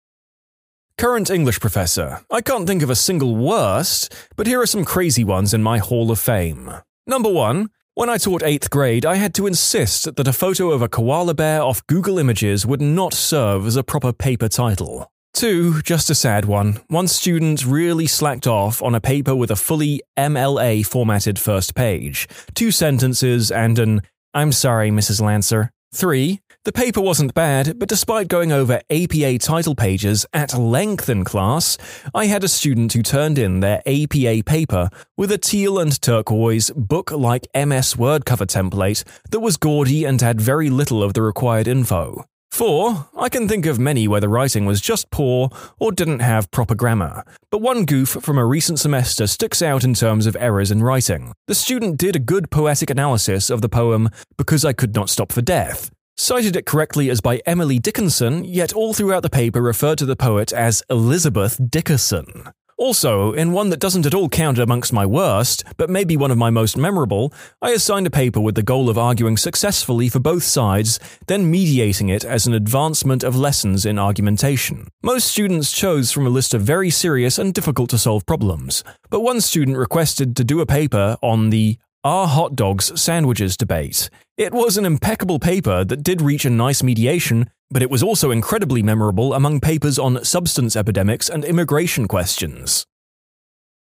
Current 0.97 1.29
English 1.29 1.59
professor. 1.59 2.21
I 2.31 2.41
can't 2.41 2.69
think 2.69 2.85
of 2.85 2.91
a 2.91 2.95
single 2.95 3.35
worst, 3.35 4.15
but 4.37 4.47
here 4.47 4.61
are 4.61 4.67
some 4.67 4.85
crazy 4.85 5.25
ones 5.25 5.53
in 5.53 5.63
my 5.65 5.79
Hall 5.79 6.13
of 6.13 6.21
Fame. 6.21 6.71
Number 7.05 7.33
1. 7.33 7.69
When 8.01 8.09
I 8.09 8.17
taught 8.17 8.41
8th 8.41 8.71
grade, 8.71 9.05
I 9.05 9.17
had 9.17 9.35
to 9.35 9.47
insist 9.47 10.17
that 10.17 10.27
a 10.27 10.33
photo 10.33 10.71
of 10.71 10.81
a 10.81 10.89
koala 10.89 11.35
bear 11.35 11.61
off 11.61 11.87
Google 11.87 12.19
Images 12.19 12.65
would 12.65 12.81
not 12.81 13.13
serve 13.13 13.67
as 13.67 13.77
a 13.77 13.83
proper 13.83 14.11
paper 14.11 14.49
title. 14.49 15.13
2. 15.35 15.83
Just 15.83 16.09
a 16.09 16.15
sad 16.15 16.47
one. 16.47 16.81
One 16.89 17.07
student 17.07 17.67
really 17.67 18.07
slacked 18.07 18.47
off 18.47 18.83
on 18.83 18.95
a 18.95 19.03
paper 19.03 19.37
with 19.37 19.51
a 19.51 19.55
fully 19.55 20.01
MLA 20.19 20.87
formatted 20.87 21.39
first 21.39 21.75
page, 21.75 22.27
two 22.55 22.71
sentences, 22.71 23.51
and 23.51 23.79
an 23.79 24.01
I'm 24.33 24.53
sorry, 24.53 24.91
Mrs. 24.91 25.21
Lancer. 25.21 25.71
3. 25.93 26.41
The 26.67 26.73
paper 26.73 27.01
wasn't 27.01 27.33
bad, 27.33 27.79
but 27.79 27.89
despite 27.89 28.29
going 28.29 28.53
over 28.53 28.83
APA 28.91 29.39
title 29.39 29.75
pages 29.75 30.27
at 30.35 30.53
length 30.53 31.09
in 31.09 31.25
class, 31.25 31.79
I 32.15 32.27
had 32.27 32.45
a 32.45 32.49
student 32.49 32.93
who 32.93 33.03
turned 33.03 33.39
in 33.39 33.61
their 33.61 33.83
APA 33.87 34.43
paper 34.45 34.91
with 35.17 35.33
a 35.33 35.39
teal 35.39 35.79
and 35.79 35.99
turquoise 36.03 36.71
book 36.77 37.13
like 37.13 37.49
MS 37.55 37.97
Word 37.97 38.27
cover 38.27 38.45
template 38.45 39.05
that 39.31 39.41
was 39.41 39.57
gaudy 39.57 40.05
and 40.05 40.21
had 40.21 40.39
very 40.39 40.69
little 40.69 41.03
of 41.03 41.15
the 41.15 41.23
required 41.23 41.67
info. 41.67 42.27
4. 42.51 43.09
I 43.17 43.31
can 43.31 43.49
think 43.49 43.65
of 43.65 43.79
many 43.79 44.07
where 44.07 44.21
the 44.21 44.29
writing 44.29 44.67
was 44.67 44.83
just 44.83 45.11
poor 45.11 45.49
or 45.79 45.93
didn't 45.93 46.19
have 46.19 46.51
proper 46.51 46.75
grammar, 46.75 47.25
but 47.51 47.63
one 47.63 47.87
goof 47.87 48.11
from 48.21 48.37
a 48.37 48.45
recent 48.45 48.79
semester 48.79 49.27
sticks 49.27 49.63
out 49.63 49.83
in 49.83 49.95
terms 49.95 50.27
of 50.27 50.37
errors 50.39 50.71
in 50.71 50.83
writing. 50.83 51.33
The 51.47 51.55
student 51.55 51.97
did 51.97 52.17
a 52.17 52.19
good 52.19 52.51
poetic 52.51 52.91
analysis 52.91 53.49
of 53.49 53.63
the 53.63 53.71
poem 53.71 54.11
Because 54.37 54.65
I 54.65 54.75
Could 54.75 54.95
Not 54.95 55.09
Stop 55.09 55.33
for 55.33 55.41
Death, 55.41 55.91
cited 56.21 56.55
it 56.55 56.67
correctly 56.67 57.09
as 57.09 57.23
by 57.23 57.41
Emily 57.47 57.79
Dickinson, 57.79 58.45
yet 58.45 58.75
all 58.75 58.93
throughout 58.93 59.23
the 59.23 59.31
paper 59.31 59.63
referred 59.63 59.97
to 59.99 60.07
the 60.07 60.15
poet 60.15 60.53
as 60.53 60.83
Elizabeth 60.91 61.59
Dickerson. 61.71 62.51
Also, 62.77 63.33
in 63.33 63.53
one 63.53 63.71
that 63.71 63.81
doesn't 63.81 64.07
at 64.07 64.15
all 64.15 64.29
count 64.29 64.59
amongst 64.59 64.93
my 64.93 65.05
worst, 65.05 65.65
but 65.79 65.91
maybe 65.91 66.17
one 66.17 66.31
of 66.31 66.39
my 66.39 66.51
most 66.51 66.77
memorable, 66.77 67.33
I 67.63 67.71
assigned 67.71 68.07
a 68.07 68.11
paper 68.11 68.41
with 68.41 68.55
the 68.55 68.63
goal 68.63 68.91
of 68.91 68.99
arguing 68.99 69.39
successfully 69.39 70.09
for 70.11 70.19
both 70.19 70.43
sides, 70.43 71.01
then 71.27 71.51
mediating 71.51 72.11
it 72.11 72.25
as 72.25 72.47
an 72.47 72.55
advancement 72.55 73.25
of 73.25 73.37
lessons 73.37 73.87
in 73.87 73.99
argumentation. 73.99 74.89
Most 75.03 75.27
students 75.27 75.73
chose 75.73 76.13
from 76.13 76.27
a 76.27 76.31
list 76.31 76.53
of 76.53 76.63
very 76.63 76.91
serious 76.91 77.39
and 77.39 77.53
difficult 77.53 77.91
to 77.91 77.99
solve 77.99 78.27
problems, 78.27 78.85
but 79.09 79.21
one 79.21 79.41
student 79.41 79.77
requested 79.77 80.37
to 80.37 80.45
do 80.45 80.61
a 80.61 80.67
paper 80.67 81.17
on 81.23 81.51
the 81.51 81.79
are 82.03 82.27
hot 82.27 82.57
dogs 82.57 83.01
sandwiches 83.01 83.57
debate. 83.57 84.09
It 84.37 84.53
was 84.53 84.77
an 84.77 84.87
impeccable 84.87 85.39
paper 85.39 85.85
that 85.85 86.03
did 86.03 86.23
reach 86.23 86.45
a 86.45 86.51
nice 86.51 86.83
mediation, 86.83 87.51
but 87.71 87.83
it 87.83 87.91
was 87.91 88.03
also 88.03 88.31
incredibly 88.31 88.83
memorable 88.83 89.35
among 89.35 89.61
papers 89.61 89.99
on 89.99 90.25
substance 90.25 90.77
epidemics 90.77 91.29
and 91.29 91.45
immigration 91.45 92.09
questions. 92.09 92.87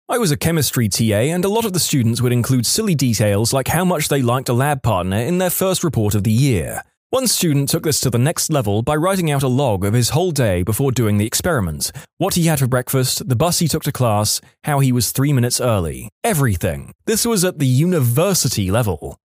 I 0.07 0.17
was 0.17 0.31
a 0.31 0.37
chemistry 0.37 0.87
TA, 0.87 1.33
and 1.33 1.43
a 1.43 1.49
lot 1.49 1.65
of 1.65 1.73
the 1.73 1.79
students 1.79 2.21
would 2.21 2.31
include 2.31 2.65
silly 2.65 2.93
details 2.93 3.53
like 3.53 3.67
how 3.67 3.83
much 3.83 4.07
they 4.07 4.21
liked 4.21 4.49
a 4.49 4.53
lab 4.53 4.83
partner 4.83 5.17
in 5.17 5.39
their 5.39 5.49
first 5.49 5.83
report 5.83 6.13
of 6.13 6.23
the 6.23 6.31
year. 6.31 6.83
One 7.15 7.27
student 7.27 7.69
took 7.69 7.83
this 7.83 8.01
to 8.01 8.09
the 8.09 8.17
next 8.17 8.51
level 8.51 8.81
by 8.81 8.97
writing 8.97 9.31
out 9.31 9.41
a 9.41 9.47
log 9.47 9.85
of 9.85 9.93
his 9.93 10.09
whole 10.09 10.31
day 10.31 10.63
before 10.63 10.91
doing 10.91 11.17
the 11.17 11.25
experiment. 11.25 11.93
What 12.17 12.33
he 12.33 12.47
had 12.47 12.59
for 12.59 12.67
breakfast, 12.67 13.29
the 13.29 13.37
bus 13.37 13.59
he 13.59 13.69
took 13.69 13.83
to 13.83 13.93
class, 13.93 14.41
how 14.65 14.79
he 14.79 14.91
was 14.91 15.13
three 15.13 15.31
minutes 15.31 15.61
early. 15.61 16.09
Everything. 16.25 16.91
This 17.05 17.25
was 17.25 17.45
at 17.45 17.57
the 17.57 17.65
university 17.65 18.69
level. 18.69 19.17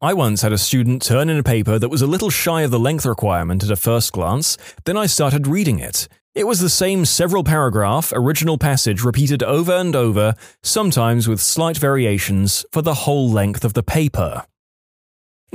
I 0.00 0.14
once 0.14 0.42
had 0.42 0.52
a 0.52 0.56
student 0.56 1.02
turn 1.02 1.28
in 1.28 1.36
a 1.36 1.42
paper 1.42 1.80
that 1.80 1.88
was 1.88 2.00
a 2.00 2.06
little 2.06 2.30
shy 2.30 2.62
of 2.62 2.70
the 2.70 2.78
length 2.78 3.06
requirement 3.06 3.64
at 3.64 3.72
a 3.72 3.76
first 3.76 4.12
glance, 4.12 4.56
then 4.84 4.96
I 4.96 5.06
started 5.06 5.48
reading 5.48 5.80
it. 5.80 6.06
It 6.36 6.46
was 6.46 6.60
the 6.60 6.68
same 6.68 7.06
several 7.06 7.42
paragraph, 7.42 8.12
original 8.14 8.56
passage 8.56 9.02
repeated 9.02 9.42
over 9.42 9.72
and 9.72 9.96
over, 9.96 10.36
sometimes 10.62 11.26
with 11.26 11.40
slight 11.40 11.76
variations, 11.76 12.64
for 12.70 12.82
the 12.82 12.94
whole 13.02 13.28
length 13.28 13.64
of 13.64 13.72
the 13.72 13.82
paper. 13.82 14.44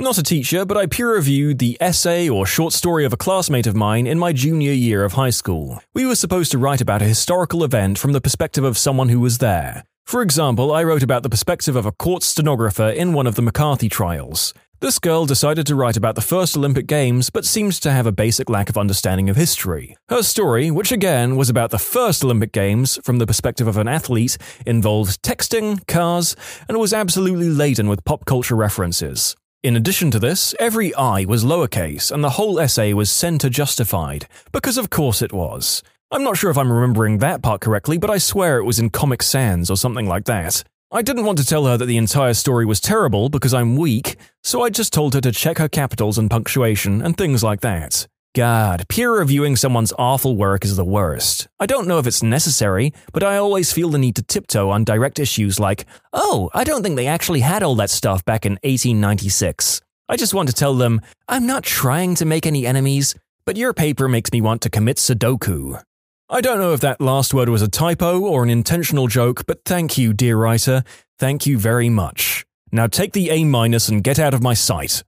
Not 0.00 0.16
a 0.16 0.22
teacher, 0.22 0.64
but 0.64 0.78
I 0.78 0.86
peer 0.86 1.12
reviewed 1.12 1.58
the 1.58 1.76
essay 1.78 2.26
or 2.26 2.46
short 2.46 2.72
story 2.72 3.04
of 3.04 3.12
a 3.12 3.18
classmate 3.18 3.66
of 3.66 3.76
mine 3.76 4.06
in 4.06 4.18
my 4.18 4.32
junior 4.32 4.72
year 4.72 5.04
of 5.04 5.12
high 5.12 5.28
school. 5.28 5.82
We 5.92 6.06
were 6.06 6.16
supposed 6.16 6.50
to 6.52 6.58
write 6.58 6.80
about 6.80 7.02
a 7.02 7.04
historical 7.04 7.62
event 7.62 7.98
from 7.98 8.12
the 8.12 8.20
perspective 8.20 8.64
of 8.64 8.78
someone 8.78 9.10
who 9.10 9.20
was 9.20 9.38
there. 9.38 9.84
For 10.06 10.22
example, 10.22 10.72
I 10.72 10.84
wrote 10.84 11.02
about 11.02 11.22
the 11.22 11.28
perspective 11.28 11.76
of 11.76 11.84
a 11.84 11.92
court 11.92 12.22
stenographer 12.22 12.88
in 12.88 13.12
one 13.12 13.26
of 13.26 13.34
the 13.34 13.42
McCarthy 13.42 13.90
trials. 13.90 14.54
This 14.80 14.98
girl 14.98 15.26
decided 15.26 15.66
to 15.66 15.74
write 15.74 15.98
about 15.98 16.14
the 16.14 16.22
first 16.22 16.56
Olympic 16.56 16.86
Games, 16.86 17.28
but 17.28 17.44
seemed 17.44 17.74
to 17.74 17.92
have 17.92 18.06
a 18.06 18.12
basic 18.12 18.48
lack 18.48 18.70
of 18.70 18.78
understanding 18.78 19.28
of 19.28 19.36
history. 19.36 19.98
Her 20.08 20.22
story, 20.22 20.70
which 20.70 20.92
again 20.92 21.36
was 21.36 21.50
about 21.50 21.70
the 21.70 21.78
first 21.78 22.24
Olympic 22.24 22.52
Games 22.52 22.98
from 23.04 23.18
the 23.18 23.26
perspective 23.26 23.68
of 23.68 23.76
an 23.76 23.86
athlete, 23.86 24.38
involved 24.64 25.22
texting, 25.22 25.86
cars, 25.86 26.34
and 26.66 26.78
was 26.78 26.94
absolutely 26.94 27.50
laden 27.50 27.86
with 27.86 28.06
pop 28.06 28.24
culture 28.24 28.56
references. 28.56 29.36
In 29.62 29.76
addition 29.76 30.10
to 30.12 30.18
this, 30.18 30.54
every 30.58 30.94
I 30.94 31.26
was 31.26 31.44
lowercase, 31.44 32.10
and 32.10 32.24
the 32.24 32.30
whole 32.30 32.58
essay 32.58 32.94
was 32.94 33.10
center 33.10 33.50
justified, 33.50 34.26
because 34.52 34.78
of 34.78 34.88
course 34.88 35.20
it 35.20 35.34
was. 35.34 35.82
I'm 36.10 36.24
not 36.24 36.38
sure 36.38 36.50
if 36.50 36.56
I'm 36.56 36.72
remembering 36.72 37.18
that 37.18 37.42
part 37.42 37.60
correctly, 37.60 37.98
but 37.98 38.08
I 38.08 38.16
swear 38.16 38.56
it 38.56 38.64
was 38.64 38.78
in 38.78 38.88
Comic 38.88 39.22
Sans 39.22 39.68
or 39.68 39.76
something 39.76 40.06
like 40.06 40.24
that. 40.24 40.64
I 40.90 41.02
didn't 41.02 41.26
want 41.26 41.36
to 41.40 41.44
tell 41.44 41.66
her 41.66 41.76
that 41.76 41.84
the 41.84 41.98
entire 41.98 42.32
story 42.32 42.64
was 42.64 42.80
terrible 42.80 43.28
because 43.28 43.52
I'm 43.52 43.76
weak, 43.76 44.16
so 44.42 44.62
I 44.62 44.70
just 44.70 44.94
told 44.94 45.12
her 45.12 45.20
to 45.20 45.30
check 45.30 45.58
her 45.58 45.68
capitals 45.68 46.16
and 46.16 46.30
punctuation 46.30 47.02
and 47.02 47.14
things 47.14 47.44
like 47.44 47.60
that. 47.60 48.08
God, 48.36 48.86
peer 48.88 49.12
reviewing 49.12 49.56
someone's 49.56 49.92
awful 49.98 50.36
work 50.36 50.64
is 50.64 50.76
the 50.76 50.84
worst. 50.84 51.48
I 51.58 51.66
don't 51.66 51.88
know 51.88 51.98
if 51.98 52.06
it's 52.06 52.22
necessary, 52.22 52.92
but 53.12 53.24
I 53.24 53.36
always 53.36 53.72
feel 53.72 53.88
the 53.88 53.98
need 53.98 54.14
to 54.16 54.22
tiptoe 54.22 54.70
on 54.70 54.84
direct 54.84 55.18
issues 55.18 55.58
like, 55.58 55.84
oh, 56.12 56.48
I 56.54 56.62
don't 56.62 56.84
think 56.84 56.94
they 56.94 57.08
actually 57.08 57.40
had 57.40 57.64
all 57.64 57.74
that 57.74 57.90
stuff 57.90 58.24
back 58.24 58.46
in 58.46 58.52
1896. 58.62 59.80
I 60.08 60.14
just 60.14 60.32
want 60.32 60.48
to 60.48 60.54
tell 60.54 60.74
them, 60.74 61.00
I'm 61.26 61.44
not 61.44 61.64
trying 61.64 62.14
to 62.16 62.24
make 62.24 62.46
any 62.46 62.68
enemies, 62.68 63.16
but 63.44 63.56
your 63.56 63.74
paper 63.74 64.06
makes 64.06 64.30
me 64.30 64.40
want 64.40 64.62
to 64.62 64.70
commit 64.70 64.98
Sudoku. 64.98 65.82
I 66.28 66.40
don't 66.40 66.60
know 66.60 66.72
if 66.72 66.80
that 66.82 67.00
last 67.00 67.34
word 67.34 67.48
was 67.48 67.62
a 67.62 67.68
typo 67.68 68.20
or 68.20 68.44
an 68.44 68.50
intentional 68.50 69.08
joke, 69.08 69.44
but 69.44 69.64
thank 69.64 69.98
you, 69.98 70.12
dear 70.12 70.36
writer. 70.36 70.84
Thank 71.18 71.46
you 71.46 71.58
very 71.58 71.88
much. 71.88 72.46
Now 72.70 72.86
take 72.86 73.12
the 73.12 73.30
A 73.30 73.42
minus 73.42 73.88
and 73.88 74.04
get 74.04 74.20
out 74.20 74.34
of 74.34 74.42
my 74.42 74.54
sight. 74.54 75.02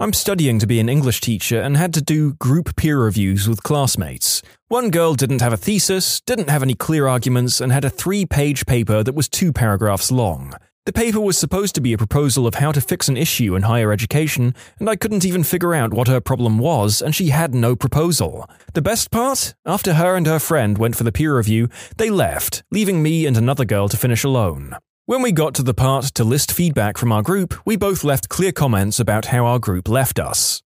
I'm 0.00 0.12
studying 0.12 0.60
to 0.60 0.66
be 0.68 0.78
an 0.78 0.88
English 0.88 1.20
teacher 1.20 1.60
and 1.60 1.76
had 1.76 1.92
to 1.94 2.00
do 2.00 2.34
group 2.34 2.76
peer 2.76 3.00
reviews 3.00 3.48
with 3.48 3.64
classmates. 3.64 4.42
One 4.68 4.90
girl 4.90 5.14
didn't 5.14 5.40
have 5.40 5.52
a 5.52 5.56
thesis, 5.56 6.20
didn't 6.20 6.48
have 6.48 6.62
any 6.62 6.74
clear 6.74 7.08
arguments, 7.08 7.60
and 7.60 7.72
had 7.72 7.84
a 7.84 7.90
three 7.90 8.24
page 8.24 8.64
paper 8.64 9.02
that 9.02 9.16
was 9.16 9.28
two 9.28 9.52
paragraphs 9.52 10.12
long. 10.12 10.54
The 10.86 10.92
paper 10.92 11.18
was 11.18 11.36
supposed 11.36 11.74
to 11.74 11.80
be 11.80 11.92
a 11.92 11.98
proposal 11.98 12.46
of 12.46 12.54
how 12.54 12.70
to 12.70 12.80
fix 12.80 13.08
an 13.08 13.16
issue 13.16 13.56
in 13.56 13.62
higher 13.62 13.90
education, 13.90 14.54
and 14.78 14.88
I 14.88 14.94
couldn't 14.94 15.24
even 15.24 15.42
figure 15.42 15.74
out 15.74 15.92
what 15.92 16.06
her 16.06 16.20
problem 16.20 16.60
was, 16.60 17.02
and 17.02 17.12
she 17.12 17.30
had 17.30 17.52
no 17.52 17.74
proposal. 17.74 18.48
The 18.74 18.82
best 18.82 19.10
part? 19.10 19.56
After 19.66 19.94
her 19.94 20.14
and 20.14 20.28
her 20.28 20.38
friend 20.38 20.78
went 20.78 20.94
for 20.94 21.02
the 21.02 21.12
peer 21.12 21.36
review, 21.36 21.68
they 21.96 22.08
left, 22.08 22.62
leaving 22.70 23.02
me 23.02 23.26
and 23.26 23.36
another 23.36 23.64
girl 23.64 23.88
to 23.88 23.96
finish 23.96 24.22
alone. 24.22 24.76
When 25.08 25.22
we 25.22 25.32
got 25.32 25.54
to 25.54 25.62
the 25.62 25.72
part 25.72 26.04
to 26.16 26.22
list 26.22 26.52
feedback 26.52 26.98
from 26.98 27.12
our 27.12 27.22
group, 27.22 27.54
we 27.64 27.76
both 27.76 28.04
left 28.04 28.28
clear 28.28 28.52
comments 28.52 29.00
about 29.00 29.24
how 29.24 29.46
our 29.46 29.58
group 29.58 29.88
left 29.88 30.18
us. 30.18 30.62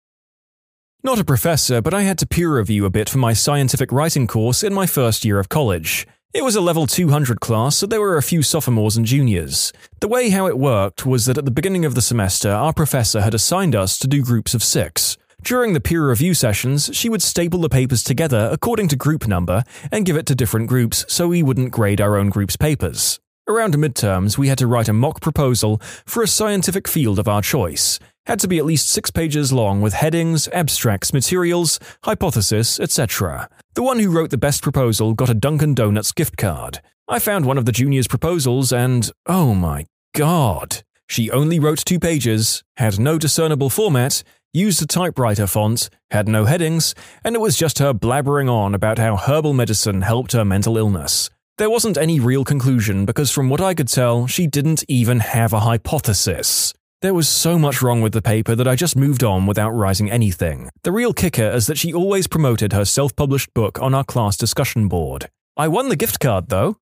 Not 1.01 1.17
a 1.17 1.23
professor, 1.23 1.81
but 1.81 1.93
I 1.93 2.01
had 2.01 2.17
to 2.17 2.27
peer 2.27 2.57
review 2.57 2.83
a 2.85 2.89
bit 2.89 3.07
for 3.07 3.19
my 3.19 3.31
scientific 3.31 3.89
writing 3.93 4.27
course 4.27 4.61
in 4.61 4.73
my 4.73 4.85
first 4.85 5.23
year 5.23 5.39
of 5.39 5.47
college. 5.47 6.05
It 6.33 6.43
was 6.43 6.57
a 6.57 6.59
level 6.59 6.87
200 6.87 7.39
class, 7.39 7.77
so 7.77 7.85
there 7.85 8.01
were 8.01 8.17
a 8.17 8.21
few 8.21 8.43
sophomores 8.43 8.97
and 8.97 9.05
juniors. 9.05 9.71
The 10.01 10.09
way 10.09 10.29
how 10.29 10.47
it 10.47 10.59
worked 10.59 11.05
was 11.05 11.25
that 11.27 11.37
at 11.37 11.45
the 11.45 11.49
beginning 11.49 11.85
of 11.85 11.95
the 11.95 12.01
semester, 12.01 12.51
our 12.51 12.73
professor 12.73 13.21
had 13.21 13.33
assigned 13.33 13.77
us 13.77 13.97
to 13.99 14.09
do 14.09 14.21
groups 14.21 14.53
of 14.53 14.61
six. 14.61 15.17
During 15.41 15.71
the 15.71 15.79
peer 15.79 16.09
review 16.09 16.33
sessions, 16.33 16.89
she 16.91 17.07
would 17.07 17.21
staple 17.21 17.61
the 17.61 17.69
papers 17.69 18.03
together 18.03 18.49
according 18.51 18.89
to 18.89 18.97
group 18.97 19.25
number 19.25 19.63
and 19.89 20.05
give 20.05 20.17
it 20.17 20.25
to 20.25 20.35
different 20.35 20.67
groups 20.67 21.05
so 21.07 21.29
we 21.29 21.43
wouldn't 21.43 21.71
grade 21.71 22.01
our 22.01 22.17
own 22.17 22.27
group's 22.27 22.57
papers. 22.57 23.21
Around 23.45 23.73
midterms, 23.75 24.37
we 24.37 24.47
had 24.47 24.57
to 24.59 24.67
write 24.67 24.87
a 24.87 24.93
mock 24.93 25.19
proposal 25.19 25.81
for 26.05 26.23
a 26.23 26.27
scientific 26.27 26.87
field 26.87 27.19
of 27.19 27.27
our 27.27 27.41
choice. 27.41 27.99
Had 28.25 28.39
to 28.39 28.47
be 28.47 28.57
at 28.57 28.63
least 28.63 28.87
six 28.87 29.11
pages 29.11 29.51
long 29.51 29.81
with 29.81 29.91
headings, 29.91 30.47
abstracts, 30.53 31.11
materials, 31.11 31.77
hypothesis, 32.05 32.79
etc. 32.79 33.49
The 33.73 33.83
one 33.83 33.99
who 33.99 34.09
wrote 34.09 34.29
the 34.29 34.37
best 34.37 34.63
proposal 34.63 35.13
got 35.13 35.29
a 35.29 35.33
Dunkin' 35.33 35.73
Donuts 35.75 36.13
gift 36.13 36.37
card. 36.37 36.79
I 37.09 37.19
found 37.19 37.45
one 37.45 37.57
of 37.57 37.65
the 37.65 37.73
juniors' 37.73 38.07
proposals 38.07 38.71
and, 38.71 39.11
oh 39.25 39.53
my 39.53 39.87
god. 40.15 40.83
She 41.09 41.29
only 41.29 41.59
wrote 41.59 41.79
two 41.79 41.99
pages, 41.99 42.63
had 42.77 42.97
no 42.97 43.17
discernible 43.19 43.69
format, 43.69 44.23
used 44.53 44.81
a 44.81 44.87
typewriter 44.87 45.47
font, 45.47 45.89
had 46.11 46.29
no 46.29 46.45
headings, 46.45 46.95
and 47.25 47.35
it 47.35 47.41
was 47.41 47.57
just 47.57 47.79
her 47.79 47.93
blabbering 47.93 48.49
on 48.49 48.73
about 48.73 48.99
how 48.99 49.17
herbal 49.17 49.51
medicine 49.53 50.01
helped 50.01 50.31
her 50.31 50.45
mental 50.45 50.77
illness. 50.77 51.29
There 51.59 51.69
wasn't 51.69 51.99
any 51.99 52.19
real 52.19 52.43
conclusion 52.43 53.05
because, 53.05 53.29
from 53.29 53.47
what 53.47 53.61
I 53.61 53.75
could 53.75 53.87
tell, 53.87 54.25
she 54.25 54.47
didn't 54.47 54.83
even 54.87 55.19
have 55.19 55.53
a 55.53 55.59
hypothesis. 55.59 56.73
There 57.03 57.13
was 57.13 57.29
so 57.29 57.59
much 57.59 57.79
wrong 57.79 58.01
with 58.01 58.11
the 58.11 58.23
paper 58.23 58.55
that 58.55 58.67
I 58.67 58.75
just 58.75 58.95
moved 58.95 59.23
on 59.23 59.45
without 59.45 59.69
writing 59.69 60.09
anything. 60.09 60.71
The 60.83 60.91
real 60.91 61.13
kicker 61.13 61.47
is 61.51 61.67
that 61.67 61.77
she 61.77 61.93
always 61.93 62.25
promoted 62.25 62.73
her 62.73 62.85
self 62.85 63.15
published 63.15 63.53
book 63.53 63.79
on 63.79 63.93
our 63.93 64.03
class 64.03 64.35
discussion 64.35 64.87
board. 64.87 65.29
I 65.55 65.67
won 65.67 65.89
the 65.89 65.95
gift 65.95 66.19
card, 66.19 66.49
though. 66.49 66.77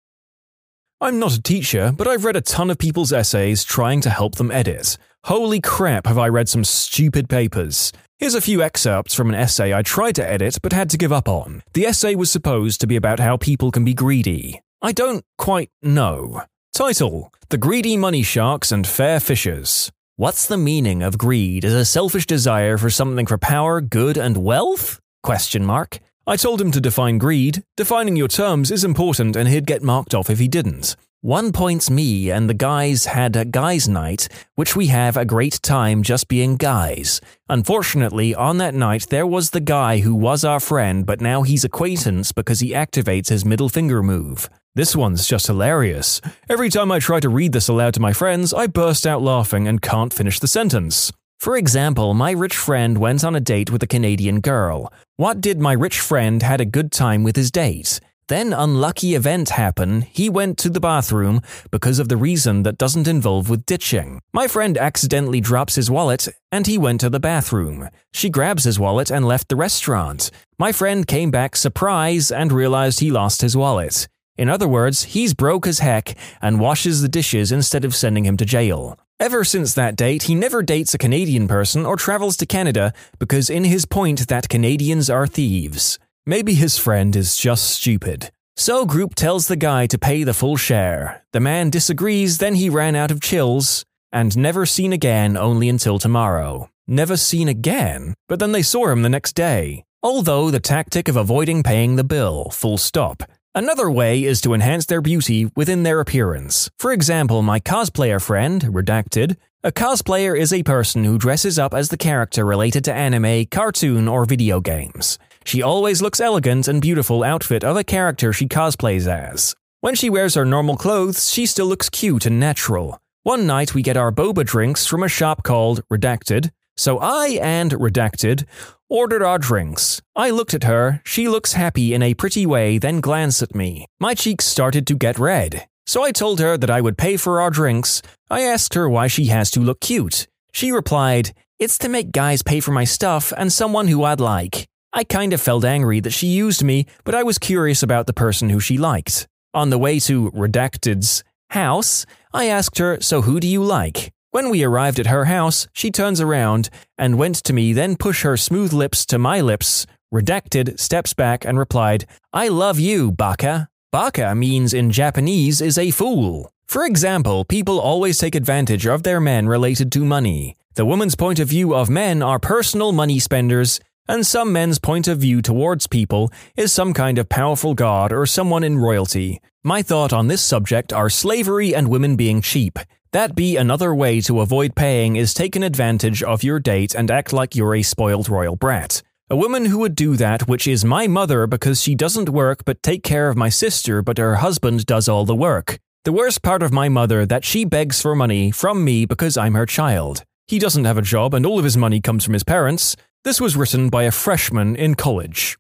I'm 1.02 1.20
not 1.20 1.34
a 1.36 1.42
teacher, 1.42 1.92
but 1.92 2.08
I've 2.08 2.24
read 2.24 2.38
a 2.38 2.42
ton 2.42 2.70
of 2.70 2.78
people's 2.78 3.12
essays 3.12 3.66
trying 3.66 4.00
to 4.02 4.10
help 4.10 4.36
them 4.36 4.52
edit. 4.52 4.98
Holy 5.26 5.60
crap, 5.60 6.08
have 6.08 6.18
I 6.18 6.30
read 6.30 6.48
some 6.48 6.64
stupid 6.64 7.28
papers. 7.28 7.92
Here's 8.22 8.36
a 8.36 8.40
few 8.40 8.62
excerpts 8.62 9.16
from 9.16 9.30
an 9.30 9.36
essay 9.36 9.74
I 9.74 9.82
tried 9.82 10.14
to 10.18 10.24
edit 10.24 10.60
but 10.62 10.74
had 10.74 10.92
to 10.92 10.98
give 11.00 11.12
up 11.12 11.28
on. 11.28 11.64
The 11.74 11.88
essay 11.88 12.14
was 12.14 12.30
supposed 12.30 12.80
to 12.82 12.86
be 12.86 12.96
about 12.96 13.20
how 13.20 13.36
people 13.36 13.72
can 13.72 13.84
be 13.84 13.96
greedy. 13.96 14.62
I 14.80 14.92
don't 14.92 15.26
quite 15.40 15.72
know. 15.82 16.44
Title 16.72 17.34
The 17.50 17.58
Greedy 17.58 17.98
Money 17.98 18.22
Sharks 18.22 18.72
and 18.72 18.86
Fair 18.86 19.20
Fishers. 19.20 19.92
What's 20.18 20.46
the 20.46 20.56
meaning 20.56 21.02
of 21.02 21.18
greed 21.18 21.66
as 21.66 21.74
a 21.74 21.84
selfish 21.84 22.28
desire 22.28 22.78
for 22.78 22.92
something 22.92 23.26
for 23.26 23.40
power, 23.40 23.82
good, 23.82 24.18
and 24.18 24.38
wealth? 24.38 25.00
Question 25.24 25.66
mark. 25.66 25.98
I 26.28 26.36
told 26.36 26.62
him 26.62 26.70
to 26.74 26.80
define 26.80 27.18
greed. 27.18 27.64
Defining 27.76 28.18
your 28.18 28.28
terms 28.28 28.70
is 28.70 28.84
important 28.84 29.36
and 29.36 29.50
he'd 29.50 29.66
get 29.66 29.82
marked 29.82 30.14
off 30.14 30.30
if 30.30 30.38
he 30.38 30.48
didn't. 30.48 30.96
One 31.24 31.52
points 31.52 31.92
me 31.92 32.32
and 32.32 32.50
the 32.50 32.56
guys 32.56 33.06
had 33.06 33.36
a 33.36 33.46
guys' 33.46 33.88
night, 33.88 34.28
which 34.56 34.76
we 34.76 34.88
have 34.88 35.16
a 35.16 35.24
great 35.24 35.62
time 35.62 36.02
just 36.02 36.28
being 36.28 36.56
guys. 36.58 37.22
Unfortunately, 37.48 38.34
on 38.34 38.58
that 38.58 38.74
night 38.74 39.06
there 39.10 39.28
was 39.28 39.52
the 39.52 39.60
guy 39.60 40.00
who 40.00 40.16
was 40.16 40.44
our 40.44 40.60
friend, 40.60 41.06
but 41.06 41.22
now 41.22 41.44
he's 41.44 41.64
acquaintance 41.64 42.32
because 42.32 42.60
he 42.60 42.72
activates 42.72 43.30
his 43.30 43.46
middle 43.46 43.70
finger 43.70 44.02
move. 44.02 44.50
This 44.74 44.96
one's 44.96 45.28
just 45.28 45.46
hilarious. 45.46 46.22
Every 46.50 46.70
time 46.70 46.92
I 46.92 46.98
try 46.98 47.20
to 47.20 47.30
read 47.30 47.52
this 47.52 47.68
aloud 47.68 47.94
to 47.94 48.00
my 48.00 48.14
friends, 48.14 48.52
I 48.52 48.66
burst 48.66 49.06
out 49.06 49.22
laughing 49.22 49.68
and 49.68 49.80
can't 49.80 50.12
finish 50.12 50.40
the 50.40 50.48
sentence. 50.48 51.12
For 51.40 51.56
example, 51.56 52.16
my 52.16 52.32
rich 52.32 52.56
friend 52.56 52.98
went 52.98 53.24
on 53.24 53.36
a 53.36 53.40
date 53.40 53.70
with 53.70 53.84
a 53.84 53.88
Canadian 53.88 54.40
girl. 54.40 54.92
What 55.18 55.40
did 55.40 55.60
my 55.60 55.74
rich 55.74 56.00
friend 56.00 56.42
had 56.42 56.62
a 56.62 56.66
good 56.66 56.92
time 56.92 57.22
with 57.22 57.36
his 57.36 57.52
date? 57.52 58.00
Then 58.32 58.54
unlucky 58.54 59.14
event 59.14 59.50
happen, 59.50 60.04
he 60.04 60.30
went 60.30 60.58
to 60.60 60.70
the 60.70 60.80
bathroom 60.80 61.42
because 61.70 62.00
of 62.00 62.08
the 62.08 62.16
reason 62.16 62.64
that 62.64 62.78
doesn't 62.78 63.06
involve 63.06 63.50
with 63.50 63.66
ditching. 63.66 64.22
My 64.32 64.48
friend 64.48 64.78
accidentally 64.78 65.42
drops 65.42 65.76
his 65.76 65.92
wallet 65.92 66.30
and 66.50 66.66
he 66.66 66.78
went 66.78 67.02
to 67.02 67.10
the 67.10 67.20
bathroom. 67.20 67.90
She 68.14 68.30
grabs 68.30 68.64
his 68.64 68.80
wallet 68.80 69.12
and 69.12 69.28
left 69.28 69.50
the 69.50 69.58
restaurant. 69.58 70.32
My 70.58 70.72
friend 70.72 71.06
came 71.06 71.30
back 71.30 71.58
surprised 71.58 72.32
and 72.32 72.54
realized 72.54 73.02
he 73.02 73.12
lost 73.12 73.42
his 73.42 73.58
wallet. 73.58 74.08
In 74.38 74.48
other 74.48 74.66
words, 74.66 75.04
he's 75.04 75.34
broke 75.34 75.68
as 75.68 75.80
heck 75.80 76.16
and 76.42 76.62
washes 76.62 77.02
the 77.02 77.10
dishes 77.10 77.52
instead 77.52 77.84
of 77.84 77.94
sending 77.94 78.26
him 78.26 78.38
to 78.38 78.46
jail. 78.46 78.98
Ever 79.20 79.44
since 79.44 79.74
that 79.74 79.98
date, 79.98 80.24
he 80.24 80.36
never 80.36 80.64
dates 80.64 80.94
a 80.94 80.98
Canadian 80.98 81.50
person 81.50 81.86
or 81.86 81.98
travels 81.98 82.38
to 82.38 82.46
Canada 82.46 82.94
because, 83.20 83.50
in 83.50 83.66
his 83.66 83.86
point, 83.86 84.30
that 84.30 84.48
Canadians 84.48 85.10
are 85.10 85.28
thieves. 85.28 86.00
Maybe 86.26 86.54
his 86.54 86.78
friend 86.78 87.16
is 87.16 87.36
just 87.36 87.68
stupid. 87.68 88.30
So, 88.56 88.86
Group 88.86 89.16
tells 89.16 89.48
the 89.48 89.56
guy 89.56 89.88
to 89.88 89.98
pay 89.98 90.24
the 90.24 90.36
full 90.36 90.56
share. 90.56 91.24
The 91.34 91.40
man 91.40 91.72
disagrees, 91.72 92.38
then 92.38 92.54
he 92.54 92.70
ran 92.70 92.96
out 92.96 93.10
of 93.10 93.22
chills, 93.22 93.84
and 94.12 94.38
never 94.38 94.68
seen 94.68 94.94
again 94.94 95.36
only 95.36 95.68
until 95.68 95.98
tomorrow. 95.98 96.70
Never 96.88 97.18
seen 97.18 97.48
again? 97.48 98.14
But 98.28 98.38
then 98.38 98.52
they 98.52 98.62
saw 98.62 98.90
him 98.90 99.02
the 99.02 99.10
next 99.10 99.34
day. 99.34 99.84
Although 100.04 100.52
the 100.52 100.60
tactic 100.60 101.08
of 101.08 101.16
avoiding 101.16 101.64
paying 101.64 101.96
the 101.96 102.04
bill, 102.04 102.52
full 102.52 102.78
stop. 102.78 103.24
Another 103.56 103.90
way 103.90 104.24
is 104.24 104.42
to 104.42 104.54
enhance 104.54 104.86
their 104.86 105.02
beauty 105.02 105.50
within 105.56 105.82
their 105.82 106.00
appearance. 106.00 106.70
For 106.78 106.92
example, 106.92 107.42
my 107.42 107.60
cosplayer 107.60 108.22
friend, 108.22 108.62
Redacted, 108.62 109.38
a 109.64 109.72
cosplayer 109.72 110.40
is 110.40 110.54
a 110.54 110.62
person 110.62 111.04
who 111.04 111.18
dresses 111.18 111.58
up 111.58 111.74
as 111.74 111.90
the 111.90 111.98
character 111.98 112.46
related 112.46 112.84
to 112.86 112.94
anime, 112.94 113.46
cartoon, 113.46 114.08
or 114.08 114.26
video 114.26 114.62
games. 114.62 115.18
She 115.46 115.62
always 115.62 116.02
looks 116.02 116.20
elegant 116.20 116.68
and 116.68 116.82
beautiful 116.82 117.24
outfit 117.24 117.64
of 117.64 117.78
a 117.78 117.84
character 117.84 118.32
she 118.32 118.48
cosplays 118.48 119.08
as. 119.08 119.56
When 119.82 119.96
she 119.96 120.10
wears 120.10 120.36
her 120.36 120.46
normal 120.46 120.78
clothes, 120.78 121.32
she 121.32 121.46
still 121.46 121.66
looks 121.66 121.90
cute 121.90 122.26
and 122.26 122.40
natural. 122.40 123.00
One 123.24 123.46
night 123.46 123.74
we 123.74 123.82
get 123.82 123.98
our 123.98 124.12
boba 124.12 124.46
drinks 124.46 124.86
from 124.86 125.04
a 125.04 125.08
shop 125.08 125.44
called 125.44 125.84
Redacted, 125.92 126.52
so 126.78 127.00
I 127.00 127.40
and 127.42 127.72
Redacted 127.72 128.46
ordered 128.90 129.24
our 129.24 129.38
drinks. 129.38 130.02
I 130.16 130.30
looked 130.32 130.54
at 130.54 130.66
her, 130.66 131.02
she 131.06 131.28
looks 131.28 131.54
happy 131.54 131.94
in 131.94 132.04
a 132.04 132.14
pretty 132.14 132.46
way, 132.46 132.78
then 132.78 133.00
glanced 133.00 133.42
at 133.42 133.56
me. 133.56 133.86
My 134.00 134.14
cheeks 134.14 134.46
started 134.46 134.86
to 134.88 134.96
get 134.96 135.18
red. 135.18 135.68
So 135.86 136.04
I 136.04 136.12
told 136.12 136.40
her 136.40 136.58
that 136.58 136.70
I 136.70 136.82
would 136.82 136.98
pay 136.98 137.18
for 137.18 137.42
our 137.42 137.50
drinks. 137.50 138.02
I 138.30 138.42
asked 138.42 138.74
her 138.76 138.90
why 138.90 139.08
she 139.08 139.26
has 139.26 139.50
to 139.52 139.60
look 139.60 139.82
cute. 139.82 140.28
She 140.54 140.72
replied, 140.72 141.34
It's 141.60 141.78
to 141.80 141.90
make 141.90 142.12
guys 142.12 142.44
pay 142.44 142.60
for 142.60 142.72
my 142.72 142.84
stuff 142.84 143.34
and 143.36 143.52
someone 143.52 143.88
who 143.88 144.04
I'd 144.04 144.20
like. 144.20 144.68
I 144.94 145.06
kind 145.06 145.32
of 145.32 145.40
felt 145.40 145.64
angry 145.64 146.02
that 146.02 146.12
she 146.12 146.28
used 146.28 146.64
me, 146.64 146.86
but 147.06 147.16
I 147.16 147.24
was 147.24 147.40
curious 147.40 147.82
about 147.82 148.08
the 148.08 148.14
person 148.14 148.50
who 148.50 148.60
she 148.60 148.78
liked. 148.78 149.26
On 149.54 149.70
the 149.70 149.78
way 149.78 150.00
to 150.00 150.32
Redacted's 150.32 151.24
house, 151.52 152.06
I 152.34 152.46
asked 152.48 152.78
her, 152.78 153.00
So 153.00 153.22
who 153.22 153.40
do 153.40 153.48
you 153.48 153.64
like? 153.64 154.12
When 154.32 154.50
we 154.50 154.64
arrived 154.64 155.00
at 155.00 155.08
her 155.08 155.26
house, 155.26 155.68
she 155.72 155.92
turns 155.92 156.20
around 156.20 156.70
and 156.98 157.18
went 157.18 157.36
to 157.44 157.54
me, 157.54 157.72
then 157.72 157.96
pushed 157.96 158.24
her 158.24 158.36
smooth 158.36 158.74
lips 158.74 159.06
to 159.08 159.18
my 159.18 159.40
lips. 159.40 159.86
Redacted 160.14 160.78
steps 160.78 161.14
back 161.14 161.46
and 161.46 161.58
replied, 161.58 162.06
I 162.34 162.50
love 162.50 162.78
you, 162.78 163.14
Baka. 163.14 163.70
Baka 163.94 164.36
means 164.36 164.74
in 164.74 164.92
Japanese 164.92 165.62
is 165.62 165.78
a 165.78 165.92
fool. 165.92 166.52
For 166.66 166.86
example, 166.86 167.46
people 167.46 167.80
always 167.80 168.18
take 168.18 168.36
advantage 168.36 168.86
of 168.86 169.04
their 169.04 169.22
men 169.22 169.48
related 169.48 169.90
to 169.94 170.06
money. 170.06 170.56
The 170.76 170.86
woman's 170.86 171.16
point 171.16 171.40
of 171.40 171.50
view 171.50 171.76
of 171.76 171.90
men 171.90 172.22
are 172.22 172.40
personal 172.40 172.94
money 172.94 173.20
spenders, 173.20 173.82
and 174.08 174.26
some 174.26 174.52
men's 174.52 174.80
point 174.80 175.08
of 175.08 175.20
view 175.20 175.42
towards 175.42 175.88
people 175.88 176.32
is 176.56 176.72
some 176.72 176.94
kind 176.94 177.18
of 177.18 177.30
powerful 177.30 177.74
god 177.74 178.12
or 178.12 178.26
someone 178.26 178.64
in 178.64 178.78
royalty. 178.78 179.40
My 179.64 179.82
thought 179.82 180.12
on 180.12 180.28
this 180.28 180.42
subject 180.42 180.92
are 180.92 181.10
slavery 181.10 181.74
and 181.76 181.88
women 181.88 182.16
being 182.16 182.42
cheap. 182.42 182.80
That 183.12 183.36
be 183.36 183.58
another 183.58 183.94
way 183.94 184.22
to 184.22 184.40
avoid 184.40 184.76
paying 184.76 185.16
is 185.16 185.34
taking 185.34 185.64
advantage 185.64 186.24
of 186.24 186.44
your 186.44 186.60
date 186.60 186.96
and 186.96 187.12
act 187.12 187.34
like 187.34 187.56
you're 187.56 187.76
a 187.76 187.84
spoiled 187.84 188.30
royal 188.30 188.56
brat. 188.56 189.02
A 189.30 189.36
woman 189.36 189.66
who 189.66 189.80
would 189.80 189.96
do 189.96 190.16
that, 190.18 190.48
which 190.48 190.68
is 190.68 190.84
my 190.84 191.08
mother 191.08 191.48
because 191.48 191.82
she 191.82 191.96
doesn't 191.96 192.30
work 192.30 192.66
but 192.66 192.84
take 192.84 193.04
care 193.04 193.30
of 193.30 193.38
my 193.38 193.50
sister, 193.50 194.02
but 194.02 194.18
her 194.18 194.36
husband 194.36 194.86
does 194.86 195.08
all 195.08 195.26
the 195.26 195.36
work. 195.36 195.80
The 196.04 196.12
worst 196.12 196.42
part 196.42 196.64
of 196.64 196.74
my 196.74 196.90
mother 196.90 197.26
that 197.28 197.46
she 197.46 197.64
begs 197.64 198.02
for 198.02 198.16
money 198.16 198.50
from 198.52 198.84
me 198.84 199.06
because 199.06 199.38
I'm 199.38 199.54
her 199.54 199.66
child. 199.66 200.24
He 200.48 200.60
doesn't 200.60 200.86
have 200.86 200.98
a 200.98 201.02
job 201.02 201.34
and 201.34 201.46
all 201.46 201.58
of 201.58 201.64
his 201.64 201.78
money 201.78 202.02
comes 202.02 202.24
from 202.24 202.34
his 202.34 202.44
parents. 202.44 202.96
This 203.24 203.40
was 203.40 203.56
written 203.56 203.90
by 203.90 204.04
a 204.04 204.12
freshman 204.12 204.76
in 204.76 204.96
college. 204.96 205.58